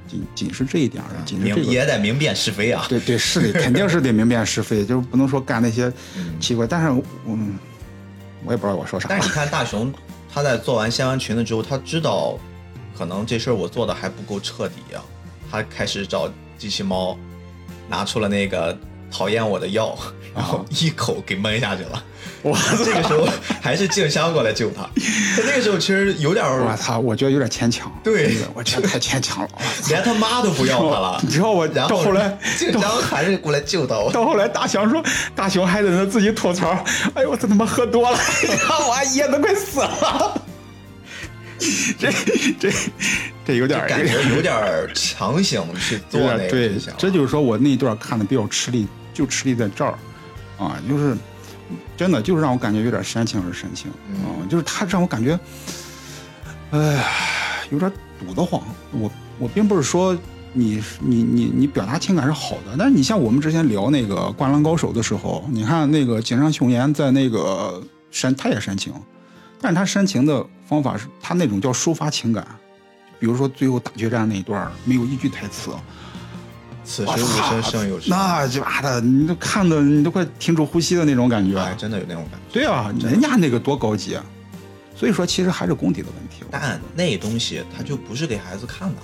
[0.08, 2.86] 仅仅是这一点而已，仅是这也得明辨是非啊。
[2.88, 6.66] 对对，是的，肯定是得明辨是非，就是不能说干那些嗯奇怪。
[6.66, 7.58] 但是，嗯，
[8.46, 9.08] 我也不知道我说啥。
[9.10, 9.94] 但是你看大熊，
[10.38, 12.38] 他在做完掀完裙子之后，他知道
[12.96, 15.02] 可能这事儿我做的还不够彻底啊，
[15.50, 16.30] 他开始找
[16.60, 17.18] 机器猫，
[17.90, 18.78] 拿出了那个
[19.12, 19.98] 讨厌我的药，
[20.36, 22.04] 然后一口给闷下去了。
[22.44, 23.28] 哇， 这个时候
[23.62, 27.92] 还是静香过来救他，他那个时候其实有点儿，我操，我觉得有点牵强。
[28.04, 29.50] 对我觉得太牵强了。
[29.90, 31.30] 连他妈都不要他了你。
[31.30, 33.96] 知道我然后到后来，静香还是过来救他。
[34.12, 35.04] 到后来，大雄说，
[35.36, 36.70] 大雄还在那自己吐槽
[37.16, 38.18] ：“哎呦，我这他妈喝多了，
[38.88, 40.42] 我还噎得快死了。”
[41.98, 42.12] 这
[42.60, 42.72] 这
[43.46, 49.98] 这有点儿感觉有点儿强行去 做对这就是说我那一段看的比较吃力，就吃力在这儿，
[50.58, 51.16] 啊，就是
[51.96, 53.90] 真的就是让我感觉有点煽情而煽情，
[54.24, 55.40] 啊，就是他让我感觉，
[56.72, 57.04] 哎，
[57.72, 58.62] 有点堵得慌。
[58.92, 60.18] 我我并不是说
[60.54, 67.82] 你你你你表达情感是好的，但是你像我们之前聊那个《灌篮高手》的时候，你看那个井上雄彦在那个
[68.12, 68.94] 煽，他也煽情，
[69.60, 72.46] 但是他煽情的方法是他那种叫抒发情感。
[73.20, 75.72] 比如说最后大决战那一段儿没有一句台词，
[76.86, 81.60] 此时无声胜有声，那鸡巴的，你都看的你都快停止呼吸的那种感觉。
[81.60, 82.54] 哎，真的有那种感觉。
[82.54, 84.24] 对啊，人家那个多高级啊！
[84.96, 86.46] 所以说，其实还是功底的问题。
[86.52, 89.02] 但那东西它就不是给孩子看的。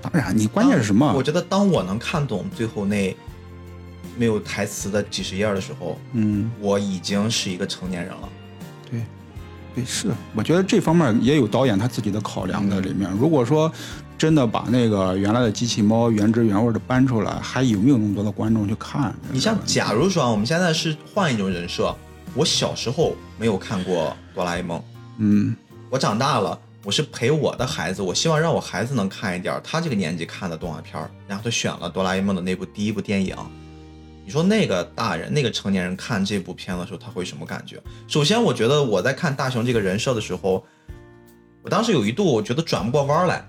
[0.00, 1.12] 当然，你关键是什么？
[1.12, 3.16] 我觉得当我能看懂最后那
[4.16, 8.28] 没有台词的几十页的时候，嗯，我已经是一个成年人了。
[9.78, 10.08] 对，是。
[10.34, 13.10] 我觉得这方面也有导演他自己的考量在里面。
[13.18, 13.70] 如果说
[14.16, 19.14] 真的把那个原来的机器猫原汁原味的搬出来，还有没有那么多的观众去看？
[19.30, 21.94] 你像，假如说我们现在是换一种人设，
[22.34, 24.82] 我小时候没有看过哆啦 A 梦，
[25.18, 25.54] 嗯，
[25.88, 33.36] 我长大了，我是陪我的孩子，我希望让我孩子能看一点他这个年纪看的动画片儿，然后他选了哆啦 A 梦的那部第一部电影。
[34.28, 37.82] 你说那个大人、那个成年人看这部片的时候，他会什么感觉？
[38.06, 40.62] 首先，我觉得我在看大雄这个人设的时候，
[41.62, 43.48] 我当时有一度我觉得转不过弯来。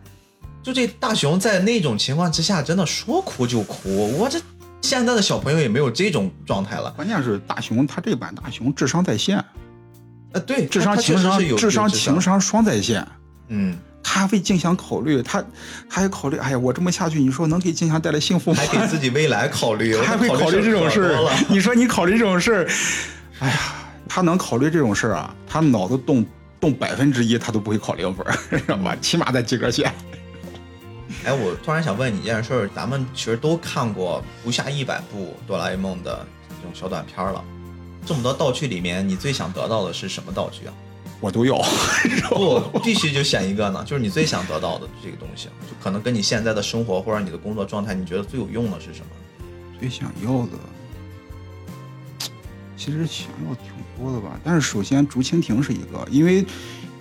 [0.64, 4.18] 就这大雄在那种情况之下，真的说哭就哭。
[4.18, 4.40] 我这
[4.82, 6.90] 现在的小朋友也没有这种状态了。
[6.92, 9.44] 关键是大雄他这版大雄智商在线，
[10.32, 13.06] 呃，对，智商情商有智商情商双在线。
[13.50, 15.44] 嗯，他为静香考虑，他
[15.90, 18.58] 他还考虑，哎呀，我这么下去，你说能给静香带来幸福吗？
[18.60, 21.32] 还给自己未来考虑， 还会考虑这种事儿。
[21.50, 22.68] 你说你考虑这种事儿，
[23.40, 23.60] 哎呀，
[24.08, 25.36] 他能考虑这种事儿啊？
[25.48, 26.26] 他脑子动
[26.60, 28.96] 动百分之一，他都不会考零分， 知道吧？
[29.02, 29.94] 起码在及格线。
[31.26, 37.44] 哎，我突然想问你一件事儿，咱们其实都看过不下一百部哆啦 A 梦的这种小短片了，
[38.06, 40.74] 这么多道具里面，你最想得到的是什么道具啊？
[41.22, 41.58] 我都要，
[42.72, 43.84] 不必须就选一个呢？
[43.86, 49.08] 就是你最想得到的这个东西，就可能跟你现在的生活或者你的工作状态，你觉得最有用的是什么？
[49.80, 50.52] 最想要的，
[52.78, 54.40] 其实想要挺多的吧。
[54.44, 56.46] 但是首先竹蜻蜓是一个，因为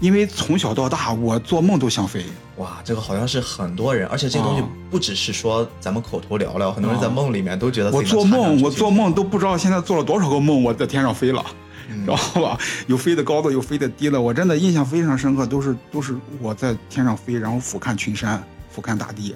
[0.01, 2.25] 因为从小到大我做梦都想飞。
[2.57, 11.45] 哇，这个好像是很多人，而且这东西啊不只是说咱们口头聊聊，很多人在梦里面都觉得我做梦，我做梦都不知道现在做了多少个梦，我在天上飞了。
[11.89, 12.59] 嗯知道吧？
[12.87, 14.21] 有飞得高的，有飞得低的。
[14.21, 19.35] 我真的印象非常深刻，都是都是我在天上飞，然后俯瞰群山，俯瞰大地，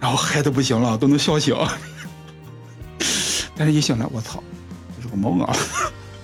[0.00, 1.56] 然后嗨的不行了，都能笑醒。
[3.54, 4.42] 但是一醒来，我操，
[4.96, 5.54] 这是个梦啊！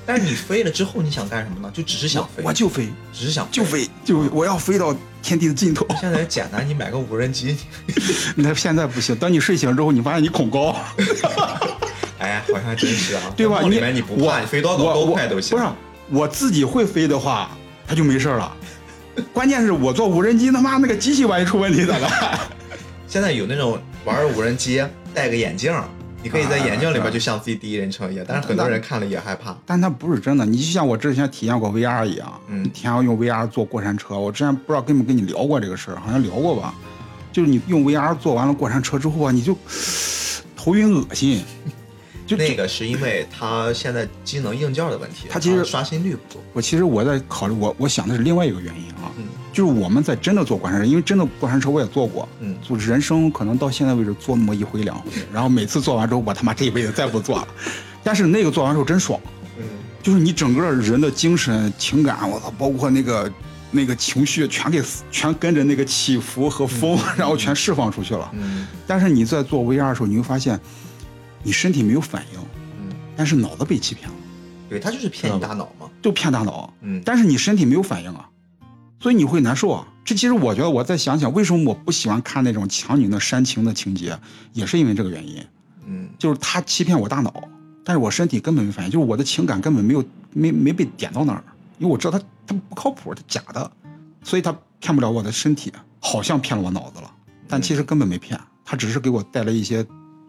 [0.07, 1.71] 但是你飞了之后，你想干什么呢？
[1.75, 3.63] 就只是想飞，我就飞，只是想就。
[3.63, 5.87] 飞，就我要飞到天地的尽头。
[6.01, 7.59] 现在简单，你买个无人机，
[8.35, 10.75] 那现在不行，等你睡醒之后，你发现你恐高，
[12.19, 13.61] 哎，好像还真是啊，对吧？
[13.63, 15.57] 你你不我怕，你飞多高我多快都行。
[15.57, 15.69] 不是，
[16.11, 17.51] 我自己会飞的话，
[17.87, 18.55] 它就没事了。
[19.33, 22.39] 关键是我坐无人机，他妈那个机器万一出问题咋办？
[23.09, 25.73] 现在有那种玩无人机，戴个眼镜，
[26.23, 29.57] 你可以在眼镜里边就像自己第一人称一样，但是很多人看了也害怕。
[29.65, 34.19] 但它不是真的，你就像我之前体验过 VR 一样，嗯体验过用 VR 坐过山车。
[34.19, 36.75] 我之前不知道跟没跟你聊过这个事儿，好像聊过吧？
[37.33, 39.57] 就是你用 VR 坐完了过山车之后啊，你就
[40.57, 41.43] 头晕恶心，
[42.29, 46.45] 就那个是因为它现在机能硬件的问题，它其实刷新率不够。
[46.53, 57.49] 我其实我在考虑，我我想的是另外一个原因啊，嗯就是我们在真的做过山车，因为真的过山车我也做过，嗯就人生可能到现在为止做那么一回两回，然后每次做完之后，我他妈这一辈子再不做了。
[58.05, 59.19] 但是那个做完之后真爽，
[59.57, 59.65] 嗯，
[60.03, 63.33] 就是你整个人的精神、情感，我操，包括那个
[63.71, 68.31] 那个情绪，全给全跟着那个起伏和风，然后全释放出去了。
[68.35, 70.59] 嗯但是你在做 VR 的时候，你会发现，
[71.43, 72.41] 你身体没有反应，
[72.79, 74.15] 嗯，但是脑子被欺骗了，
[74.69, 75.89] 对，他就是骗你大脑嘛。
[76.01, 76.73] 就骗大脑。
[76.81, 78.29] 嗯，但是你身体没有反应啊，
[79.01, 79.87] 所以你会难受啊。
[80.05, 84.19] 这其实我觉得，我再想想，为什么我不喜欢看那种强扭的煽情的情节，
[84.53, 85.45] 也是因为这个原因，
[85.87, 87.33] 嗯就是他欺骗我大脑，
[87.85, 91.43] 但是我身体根本没反应，就是我的情感根本没有没没被点到那儿，
[91.79, 93.71] 因为我知道他他不靠谱，他假的，
[94.23, 97.11] 所以他骗不了我的身体，好像骗了我脑子了，
[97.47, 99.85] 但其实根本没骗，他只是给我带来一些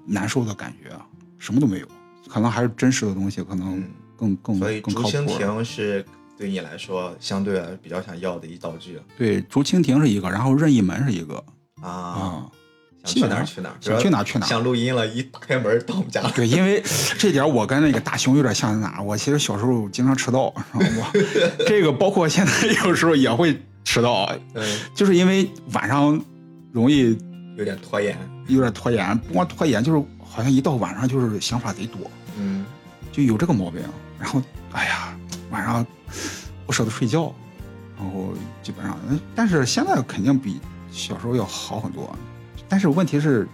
[0.09, 0.89] 难受的感觉，
[1.37, 1.87] 什么都没有，
[2.27, 3.85] 可能还是真实的东西，可能嗯
[4.17, 5.25] 更更所以竹蜻。
[5.25, 6.05] 蜓是
[6.37, 11.43] 对你来说相对来比较想要的一道具对，竹蜻蜓是一个，然后任意门是一个
[11.81, 11.89] 啊。
[11.89, 12.51] 啊。
[13.05, 16.29] 想去哪儿去哪儿，想去哪儿去哪儿想录音了，一打开门到我们家了。
[16.35, 16.83] 对，因为
[17.17, 19.01] 这点我跟那个大熊有点像在哪儿？
[19.01, 21.11] 我其实小时候经常迟到，知道吗？
[21.65, 26.21] 这个包括现在有时候也会迟到，嗯，就是因为晚上
[26.73, 27.17] 容易
[27.57, 28.17] 有点拖延。
[28.49, 32.65] 有点拖延，不光拖延，就是好像一到晚上就是想法贼多，嗯
[33.11, 33.81] 就有这个毛病。
[34.19, 34.41] 然后
[34.73, 35.17] 哎呀，
[35.49, 35.85] 晚上
[36.65, 37.33] 不舍得睡觉，
[37.97, 40.59] 然后基本上，嗯但是现在肯定比
[40.91, 42.13] 小时候要好很多。
[42.67, 43.47] 但是问题是，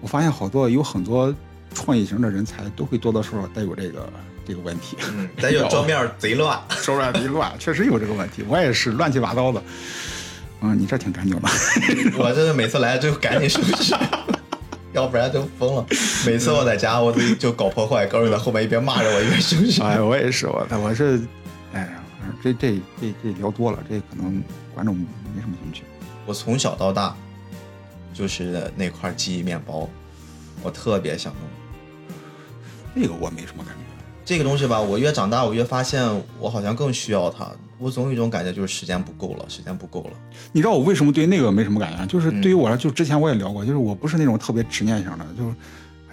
[0.00, 1.34] 我发现好多有很多
[1.74, 4.08] 创意型的人才都会多多少少带有这个
[4.46, 4.96] 这个问题。
[5.10, 6.56] 嗯，咱 有桌面贼乱。
[6.70, 8.44] 手软贼乱，确实有这个问题。
[8.46, 9.60] 我也是乱七八糟的。
[10.60, 11.48] 嗯，你这挺干净 的。
[12.18, 13.94] 我这每次来就赶紧收拾，
[14.92, 15.86] 要不然就疯了。
[16.26, 19.80] 每次我在家，我自己就搞破坏，高瑞在后面一边骂着我一边收拾。
[19.84, 21.20] 哎，我也是，我我是，
[21.72, 22.02] 哎呀，
[22.42, 24.42] 这这这这聊多了，这可能
[24.74, 25.82] 观众没什么兴趣。
[26.24, 27.14] 我从小到大
[28.14, 29.88] 就是那块记忆面包，
[30.62, 31.42] 我特别想弄。
[32.94, 33.85] 这个我没什么感觉。
[34.26, 36.04] 这个东西吧，我越长大，我越发现
[36.40, 37.48] 我好像更需要它。
[37.78, 40.10] 我总有一种感觉，就是时间不够了，时间不够了。
[40.50, 42.04] 你知道我为什么对那个没什么感觉？
[42.06, 45.54] 就是对于我来说，就之前我也聊过，就是我不是那种特别执念型的，就是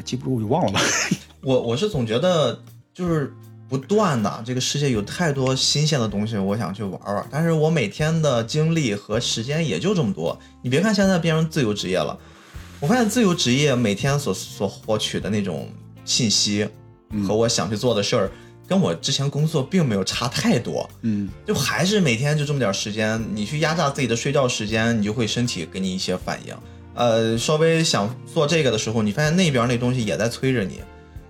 [0.05, 0.79] 记不住我就忘了吧。
[1.41, 2.61] 我我是总觉得
[2.93, 3.33] 就是
[3.67, 7.25] 不断的这个世界有太多新鲜的东西，我想去玩玩。
[7.31, 10.37] 但是我每天的精力和时间也就这么多。
[10.61, 12.15] 你别看现在变成自由职业了，
[12.79, 15.67] 我发现自由职业每天所所获取的那种
[16.05, 16.67] 信息
[17.27, 18.31] 和我想去做的事儿。
[18.65, 26.55] 跟我之前工作并没有差太多，嗯，就还是每天就这么点时间，你去压榨自己的睡觉时间，你就会身体给你一些反应。
[26.95, 30.79] 呃，稍微想做这个的时候，你发现那边那东西也在催着你，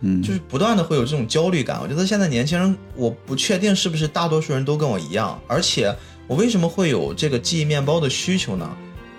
[0.02, 1.80] 嗯，就是不断的会有这种焦虑感。
[1.82, 5.42] 我觉得现在年轻人，我不确定是不是大多数人都跟我一样。
[5.48, 5.94] 而且
[6.28, 8.70] 我为什么会有这个记忆面包的需求呢？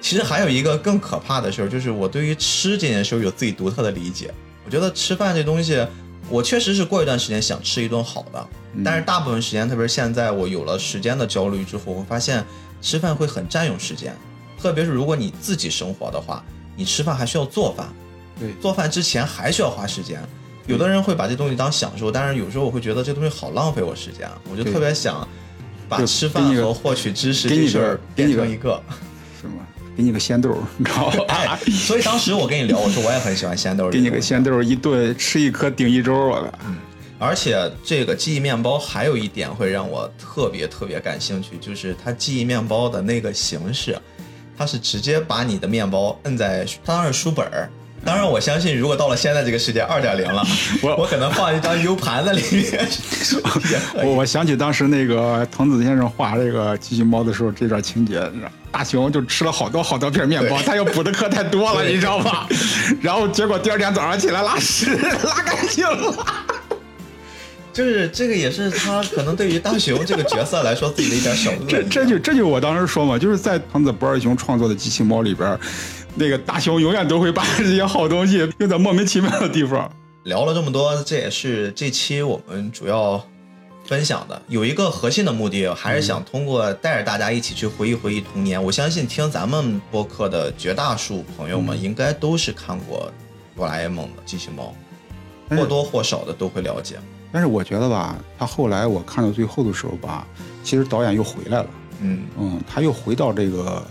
[0.00, 4.32] 其实还有一个更可怕的事儿，就是我对于吃这件事儿有自己独特的理解。
[4.64, 5.84] 我觉得吃饭这东西。
[6.30, 8.46] 我确实是过一段时间想吃一顿好的，
[8.84, 12.44] 但是大部分时间，特别是现在我有了时间的焦虑之后，我发现
[12.80, 14.16] 吃饭会很占用时间，
[14.60, 16.44] 特别是如果你自己生活的话，
[16.74, 17.86] 你吃饭还需要做饭，
[18.38, 20.20] 对，做饭之前还需要花时间。
[20.66, 25.28] 有的人会把这东西当享受，但是有时候我会觉得这东西好浪费我时间，我就特别想
[25.90, 28.82] 把吃饭和获取知识这事儿变成一个，
[29.40, 29.66] 是吗？
[29.96, 31.58] 给你个鲜豆， 你知道吧？
[31.70, 33.88] 所以当时我跟你聊，我说我也很喜欢鲜豆。
[33.90, 36.58] 给你个鲜豆，一顿吃一颗顶一周，我的。
[36.66, 36.76] 嗯，
[37.18, 43.96] 而且这个记忆面包还有一点会让我特别特别感兴趣，就是它记忆面包的那个形式，
[44.58, 47.70] 它是直接把你的面包摁在，它当是书本儿。
[48.04, 50.44] 当然，我相信如果到了现在这个世界二点零了，
[50.82, 52.88] 我我可能放一张 U 盘在里面。
[54.04, 58.22] 我我想起当时那个藤子先生画这个机器猫的时候，这段情节，
[58.70, 62.46] 大熊就吃了好多好多片面包，他又补的课太多了，你知道吧？
[63.00, 66.26] 然后结果第二天早上起来拉屎拉干净了。
[67.72, 71.56] 就是这个也是他可能对于大熊这个角色来说自己的一点小恶。
[71.68, 75.58] 这这就这就我当时说嘛，就是在藤子不二雄创作的机器猫里边。
[76.14, 79.90] 那个大熊永远都会把这些好东西用在莫名其妙的地方。
[80.22, 83.22] 聊了这么多，这也是这期我们主要
[83.84, 84.40] 分享的。
[84.48, 88.62] 有一个核心的目的，还是想通过带着大家一起去回忆回忆童年。
[88.62, 93.12] 我相信听咱们播客的绝大数朋友们，应该都是看过
[93.58, 94.74] 《哆啦 A 梦》的机器猫，
[95.50, 96.96] 或多或少的都会了解。
[97.30, 100.26] 但是我觉得吧，他后来我看到最后的时候吧，
[100.62, 101.66] 其实导演又回来了。
[102.00, 103.86] 嗯嗯，他又回到这个。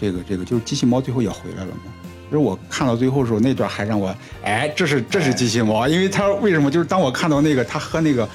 [0.00, 1.92] 这个这个就是机器猫最后也回来了嘛？
[2.30, 6.70] 就是我看到最后的时候那段还让我哎，这是这是机器猫，因为他为什么？
[6.70, 8.28] 就是当我看到那个他喝那个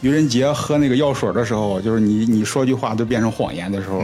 [0.00, 4.00] 愚人节喝那个药水的时候，就是你你说句话都变成谎言的时候，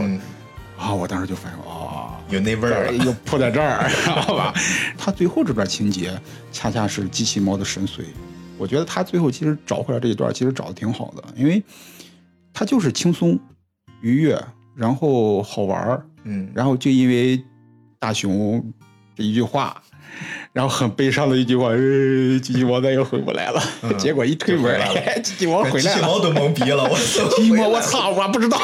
[0.77, 3.89] 啊，我当时就发现哦，有那味儿，又扑在这儿，
[4.21, 4.53] 好吧？
[4.97, 6.17] 他最后这段情节
[6.53, 8.03] 恰恰是机器猫的神髓，
[8.57, 11.61] 我觉得他最后其实找回来这一段其实找的挺好的，因为
[12.53, 13.37] 他就是轻松
[13.99, 14.41] 愉悦，
[14.73, 16.05] 然后好玩儿。
[16.23, 17.43] 嗯，然后就因为
[17.99, 18.63] 大熊
[19.15, 19.81] 这一句话，
[20.53, 23.61] 然后很悲伤的一句话，呃，机器猫再也回不来了。
[23.97, 24.79] 结果一推门，
[25.23, 26.83] 机器 猫回来了，机器猫都懵逼了。
[26.83, 26.97] 我
[27.35, 28.59] 机器 猫，我操，我不知道。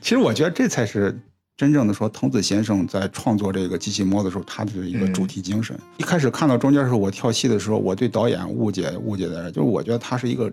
[0.00, 1.18] 其实我觉得这才是
[1.56, 5.78] 真正的说，藤子先生在创作这个机器猫的时候，他的一个主题精神。
[5.96, 10.52] 一开始看到中间的时候，我跳戏的时候，我对导演误解误解在这，就是我觉得他是一个。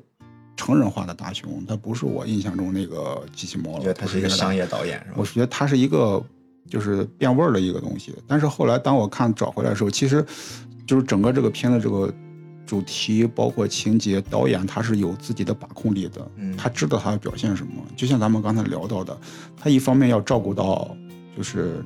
[0.62, 3.80] 成人化的大熊，他不是我印象中那个机器猫了。
[3.80, 5.16] 觉得他是一个商业导演，是吧？
[5.18, 6.24] 我是觉得他是一个
[6.70, 8.14] 就是变味儿的一个东西。
[8.28, 10.24] 但是后来当我看找回来的时候，其实
[10.86, 12.14] 就是整个这个片的这个
[12.64, 16.32] 主题，包括情节，导演他是有自己的把控力的。
[16.36, 17.74] 嗯，他知道他要表现什么。
[17.98, 19.18] 就像咱们刚才聊到的，
[19.58, 20.96] 他一方面要照顾到
[21.36, 21.84] 就是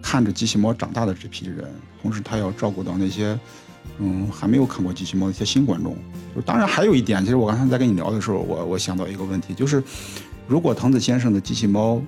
[0.00, 1.68] 看着机器猫长大的这批人，
[2.00, 3.36] 同时他要照顾到那些。
[3.98, 5.96] 嗯，还没有看过机器猫的一些新观众，
[6.34, 9.82] 就当然还有一点，其实我刚才在跟你聊的时候，我我想到一个问题，就是
[10.46, 12.00] 如果藤子先生的机器猫，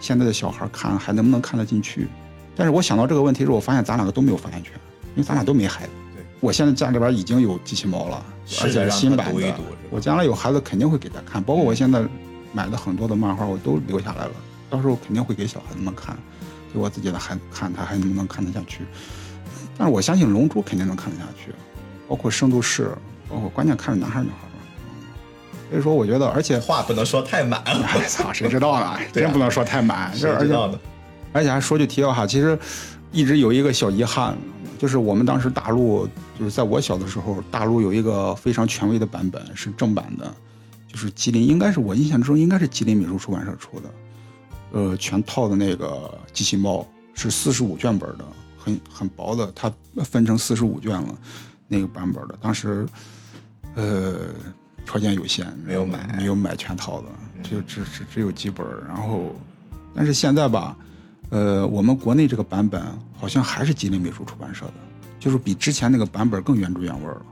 [0.00, 2.08] 现在的小孩看还能不能看得进去？
[2.56, 4.72] 但是我想到这个问题时，我发现咱两个都没有发言权，
[5.14, 5.90] 因为咱俩都没孩子。
[6.14, 8.24] 对，我现在家里边已经有机器猫了，
[8.62, 9.54] 而且是新版的。
[9.90, 12.02] 我将来有孩子肯定会给他看，包括我现在
[12.52, 14.32] 买的很多的漫画，我都留下来了，
[14.68, 16.16] 到时候肯定会给小孩子们看，
[16.72, 18.84] 给我自己的孩子看，他还能不能看得下去？
[19.78, 21.52] 但是我相信《龙珠》肯定能看得下去，
[22.08, 22.84] 包括《圣斗士》，
[23.30, 24.52] 包括关键看是男孩女孩吧。
[25.70, 27.60] 所以说，我觉得，而且话不能说太满。
[27.64, 28.98] 哎操，谁知道呢？
[29.12, 30.14] 真不能说太满。
[30.14, 30.78] 谁知道呢？
[31.32, 32.58] 而且还说句题外话，其实
[33.12, 34.36] 一直有一个小遗憾，
[34.78, 36.08] 就是我们当时大陆，
[36.38, 40.32] 就是在我小的时候，大陆有一个非常权威的版本是正版的，
[40.88, 43.90] 就是吉林，应该是我印象中应该是吉林美术出版社出的，
[44.72, 48.24] 呃，全套的那个机器猫是四十五卷本的，
[48.66, 49.72] 很很薄的，它
[50.04, 51.16] 分成四十五卷了，
[51.68, 52.84] 那个版本的，当时，
[53.76, 54.16] 呃，
[54.84, 57.08] 条件有限，没有买没有买全套的，
[57.48, 59.36] 就只只只有几本儿，然后，
[59.94, 60.76] 但是现在吧。
[61.28, 62.80] 呃，我们国内这个版本
[63.12, 64.74] 好像还是吉林美术出版社的，
[65.18, 67.22] 就是比之前那个版本更原汁原味了。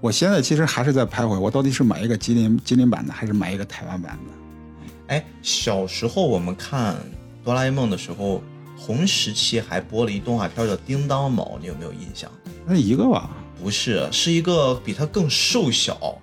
[0.00, 4.84] 我现在其实还是在徘徊，我到底是买一个吉林吉林版的，还是买一个台湾版的？
[5.08, 6.94] 哎，小时候我们看
[7.42, 8.40] 哆啦 A 梦的时候，
[8.86, 12.30] 同时期还播了一动画片叫《叮当猫》，你有没有印象？
[12.66, 13.30] 那一个吧，
[13.62, 16.18] 不是，是一个比它更瘦小，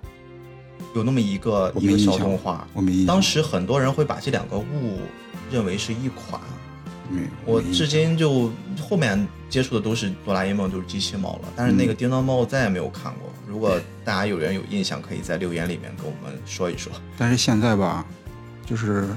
[0.94, 2.66] 有那么一个一个小动画。
[2.74, 3.06] 我没印象。
[3.06, 4.98] 当时很多人会把这两个物
[5.50, 6.40] 认为是一款。
[7.10, 11.48] 没，我至今就后面接触的都是哆啦 A 梦，都是机器猫了。
[11.56, 13.32] 但是那个叮当猫我再也没有看过。
[13.46, 16.92] 如果大家有人有印象，可以在留言里面跟我们说一说。
[17.16, 18.04] 但是现在吧，
[18.66, 19.08] 就是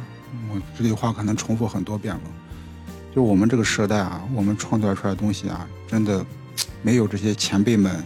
[0.49, 2.21] 我这句话可能重复很多遍了，
[3.13, 6.25] 就我们这个时代啊，我们创造出来的东西啊，真的
[6.81, 8.01] 没有这些前辈们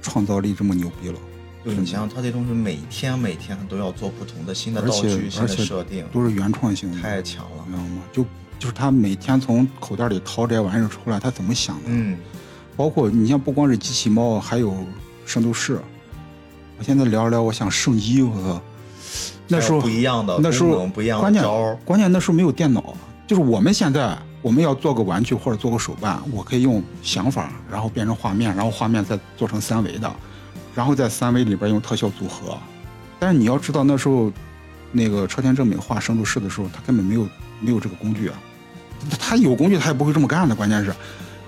[0.00, 1.18] 创造力这么牛逼了。
[1.62, 7.78] 对你想想，它这东西每天每天都要做不同的新的道具、新的而且设定，都是原创性的，太强了你知。
[7.78, 8.02] 道吗？
[8.12, 8.24] 就
[8.58, 11.82] 就是他每天从口袋里掏这些玩意儿出来，他怎么想的？
[11.86, 12.16] 嗯，
[12.76, 14.74] 包括你像不光是机器猫，还有
[15.24, 15.78] 圣斗士。
[16.78, 18.62] 我现在聊一聊，我想圣衣，我操！
[19.46, 21.42] 那时候不一样的那时候不一样的关键
[21.84, 22.96] 关键那时候没有电脑，
[23.32, 30.14] 就是我们现在我们要做个玩具或者做个手办，我可以用想法，然后变成画面，然后画面再做成三维的，
[30.74, 32.58] 然后在三维里边用特效组合。
[33.18, 34.30] 但是你要知道那时候，
[34.90, 37.26] 那个车田正美画圣斗士的时候，他根本没有
[37.58, 38.34] 没有这个工具啊，
[39.18, 40.94] 他有工具他也不会这么干的，关键是。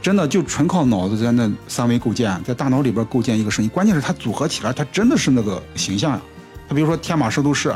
[0.00, 6.22] 真的就纯靠脑子在那三维构建，在大脑里边构建一个声音，关键是它组合起来，它真的是那个形象呀、
[6.66, 7.74] 他比如说天马圣斗士，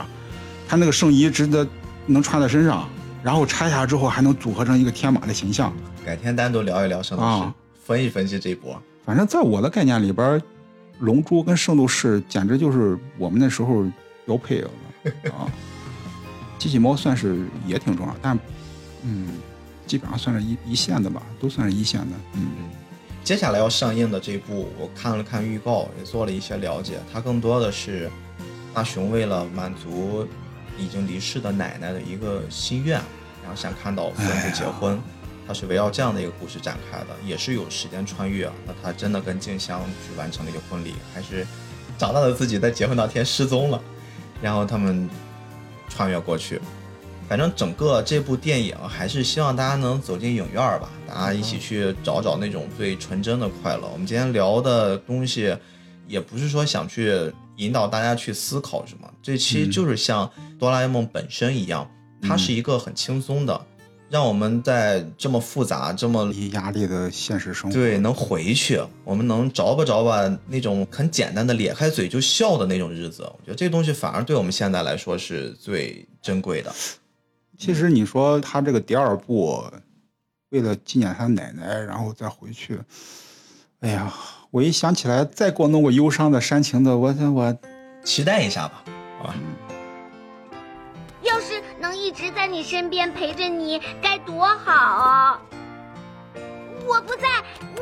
[0.67, 1.69] 他那个圣衣值得
[2.07, 2.89] 能穿在身上，
[3.23, 5.73] 然后拆下来之后还能组合成一个天马的形象。
[6.05, 7.55] 改天单独聊一聊圣斗士啊，
[7.85, 8.81] 分析分析这一波。
[9.05, 10.41] 反正在我的概念里边，
[11.01, 13.85] 龙珠跟圣斗士简直就是我们那时候
[14.25, 14.71] 标配了
[15.37, 15.51] 啊。
[16.59, 18.39] 机器猫算是也挺重要，但
[19.03, 19.29] 嗯，
[19.87, 22.16] 基本上算是一一线的吧，都算是一线的。
[22.35, 22.49] 嗯，
[23.23, 26.99] 接下来要上映的这部，我看了看预告，也做了一些了解。
[27.12, 28.11] 它更多的是
[28.75, 30.27] 大雄为了满足
[30.79, 33.01] 已经离世的奶奶的一个心愿，
[33.43, 34.99] 然后想看到孙子结婚。
[35.47, 38.53] 它是围绕这样的一个故事展开的，也是有时间穿越啊。
[38.66, 41.47] 那他真的跟静香去完成了一个婚礼，还是
[41.97, 43.83] 长大了自己在结婚那天失踪了，
[44.43, 45.09] 然后他们
[45.89, 46.61] 穿越过去。
[47.26, 53.89] 反正整个这部电影还是希望大家能走进影院吧，大家一起去找找那种最纯真的快乐。
[53.91, 55.57] 我们今天聊的东西，
[56.07, 60.29] 也不是说想去引导大家去思考什么，这期就是像
[60.59, 61.89] 哆啦 A 梦本身一样，
[62.23, 63.67] 它是一个很轻松的，
[64.09, 67.75] 让我们在这么复杂、这么压力的现实生活。
[67.75, 76.73] 对，能回去，我们能着吧着吧那种很简单的咧开嘴就笑的那种日子，我觉得这东西反而对我们现在来说是最珍贵的。
[77.59, 79.65] 其实你说他这个第二部，
[80.51, 82.81] 为了纪念他奶奶，然后再回去，
[83.80, 84.14] 哎呀，
[84.51, 87.58] 我一想起来，再给我弄个忧伤的、煽情的，我我
[88.04, 88.84] 期待一下吧，
[89.20, 89.36] 好吧？
[91.21, 95.42] 要是能一直在你身边陪着你，该多好啊！
[96.86, 97.28] 我不在，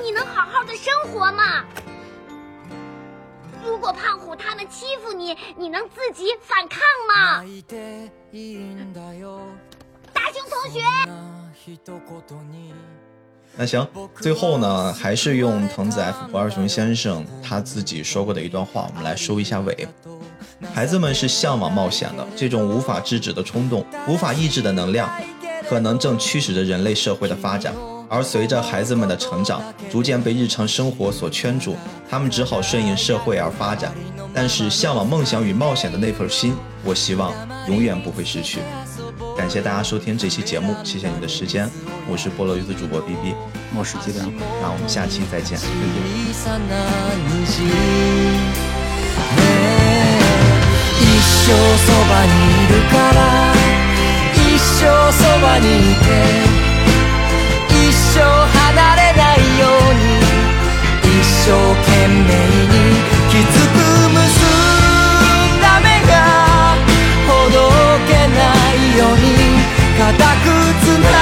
[0.01, 1.65] 你能好好的生活吗？
[3.65, 7.43] 如果胖虎他们欺负你，你能自己反抗吗？
[7.43, 9.39] 泣いていいんだよ
[10.13, 12.73] 大雄同学，そんな一言に
[13.58, 13.86] 那行，
[14.20, 19.88] 最后呢，还是用藤子 F 不二雄先生他自己说过的一段话，我们来收一下尾。
[20.74, 25.10] 孩子们是向往冒险的，这种无法制止的冲动、无法抑制的能量，
[25.68, 27.72] 可能正驱使着人类社会的发展。
[28.08, 31.74] 而随着孩子们的成长，逐渐被日常生活所圈住，
[32.08, 33.92] 他们只好顺应社会而发展。
[34.34, 36.54] 但是，向往梦想与冒险的那份心，
[36.84, 37.32] 我希望
[37.68, 38.60] 永远不会失去。
[39.36, 41.70] 感谢大家收听这期节目，谢谢你的时间，
[42.08, 43.34] 我是菠萝鱼的主播 B B，
[43.76, 44.26] 我是鸡蛋。
[44.62, 45.76] 那我们下期再见，再见。
[69.98, 70.14] 固く
[70.84, 71.15] 繋